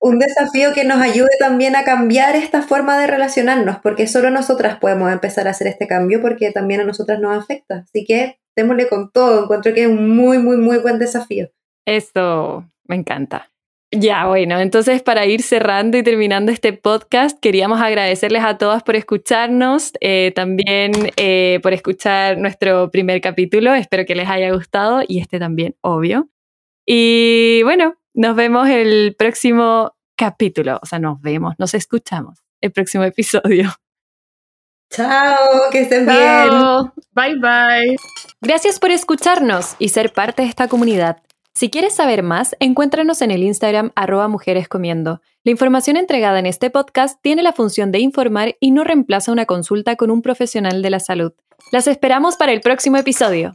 Un 0.00 0.18
desafío 0.18 0.72
que 0.74 0.84
nos 0.84 1.00
ayude 1.00 1.30
también 1.40 1.74
a 1.74 1.84
cambiar 1.84 2.36
esta 2.36 2.62
forma 2.62 2.98
de 2.98 3.08
relacionarnos, 3.08 3.78
porque 3.82 4.06
solo 4.06 4.30
nosotras 4.30 4.78
podemos 4.78 5.12
empezar 5.12 5.48
a 5.48 5.50
hacer 5.50 5.66
este 5.66 5.88
cambio, 5.88 6.20
porque 6.22 6.52
también 6.52 6.80
a 6.80 6.84
nosotras 6.84 7.18
nos 7.20 7.36
afecta. 7.36 7.84
Así 7.88 8.04
que 8.04 8.38
démosle 8.56 8.88
con 8.88 9.10
todo. 9.10 9.44
Encuentro 9.44 9.74
que 9.74 9.82
es 9.82 9.88
un 9.88 10.16
muy, 10.16 10.38
muy, 10.38 10.56
muy 10.56 10.78
buen 10.78 10.98
desafío. 10.98 11.48
Eso, 11.86 12.64
me 12.84 12.96
encanta. 12.96 13.50
Ya, 13.90 14.26
bueno, 14.26 14.60
entonces 14.60 15.02
para 15.02 15.24
ir 15.24 15.40
cerrando 15.40 15.96
y 15.96 16.02
terminando 16.02 16.52
este 16.52 16.74
podcast, 16.74 17.40
queríamos 17.40 17.80
agradecerles 17.80 18.44
a 18.44 18.58
todas 18.58 18.82
por 18.82 18.96
escucharnos, 18.96 19.92
eh, 20.02 20.30
también 20.34 20.92
eh, 21.16 21.58
por 21.62 21.72
escuchar 21.72 22.36
nuestro 22.36 22.90
primer 22.90 23.22
capítulo, 23.22 23.72
espero 23.72 24.04
que 24.04 24.14
les 24.14 24.28
haya 24.28 24.52
gustado 24.52 25.00
y 25.08 25.20
este 25.20 25.38
también, 25.38 25.74
obvio. 25.80 26.28
Y 26.84 27.62
bueno, 27.62 27.97
nos 28.18 28.34
vemos 28.34 28.68
el 28.68 29.14
próximo 29.16 29.94
capítulo, 30.16 30.80
o 30.82 30.86
sea, 30.86 30.98
nos 30.98 31.20
vemos, 31.20 31.54
nos 31.56 31.72
escuchamos 31.74 32.40
el 32.60 32.72
próximo 32.72 33.04
episodio. 33.04 33.70
Chao, 34.90 35.70
que 35.70 35.82
estén 35.82 36.04
bien. 36.04 36.50
Bye 37.12 37.36
bye. 37.36 37.96
Gracias 38.40 38.80
por 38.80 38.90
escucharnos 38.90 39.76
y 39.78 39.90
ser 39.90 40.12
parte 40.12 40.42
de 40.42 40.48
esta 40.48 40.66
comunidad. 40.66 41.22
Si 41.54 41.70
quieres 41.70 41.94
saber 41.94 42.24
más, 42.24 42.56
encuéntranos 42.58 43.22
en 43.22 43.30
el 43.30 43.44
Instagram 43.44 43.92
arroba 43.94 44.26
mujerescomiendo. 44.26 45.20
La 45.44 45.52
información 45.52 45.96
entregada 45.96 46.40
en 46.40 46.46
este 46.46 46.70
podcast 46.70 47.20
tiene 47.22 47.42
la 47.42 47.52
función 47.52 47.92
de 47.92 48.00
informar 48.00 48.56
y 48.58 48.72
no 48.72 48.82
reemplaza 48.82 49.30
una 49.30 49.46
consulta 49.46 49.94
con 49.94 50.10
un 50.10 50.22
profesional 50.22 50.82
de 50.82 50.90
la 50.90 50.98
salud. 50.98 51.34
Las 51.70 51.86
esperamos 51.86 52.36
para 52.36 52.50
el 52.50 52.62
próximo 52.62 52.96
episodio. 52.96 53.54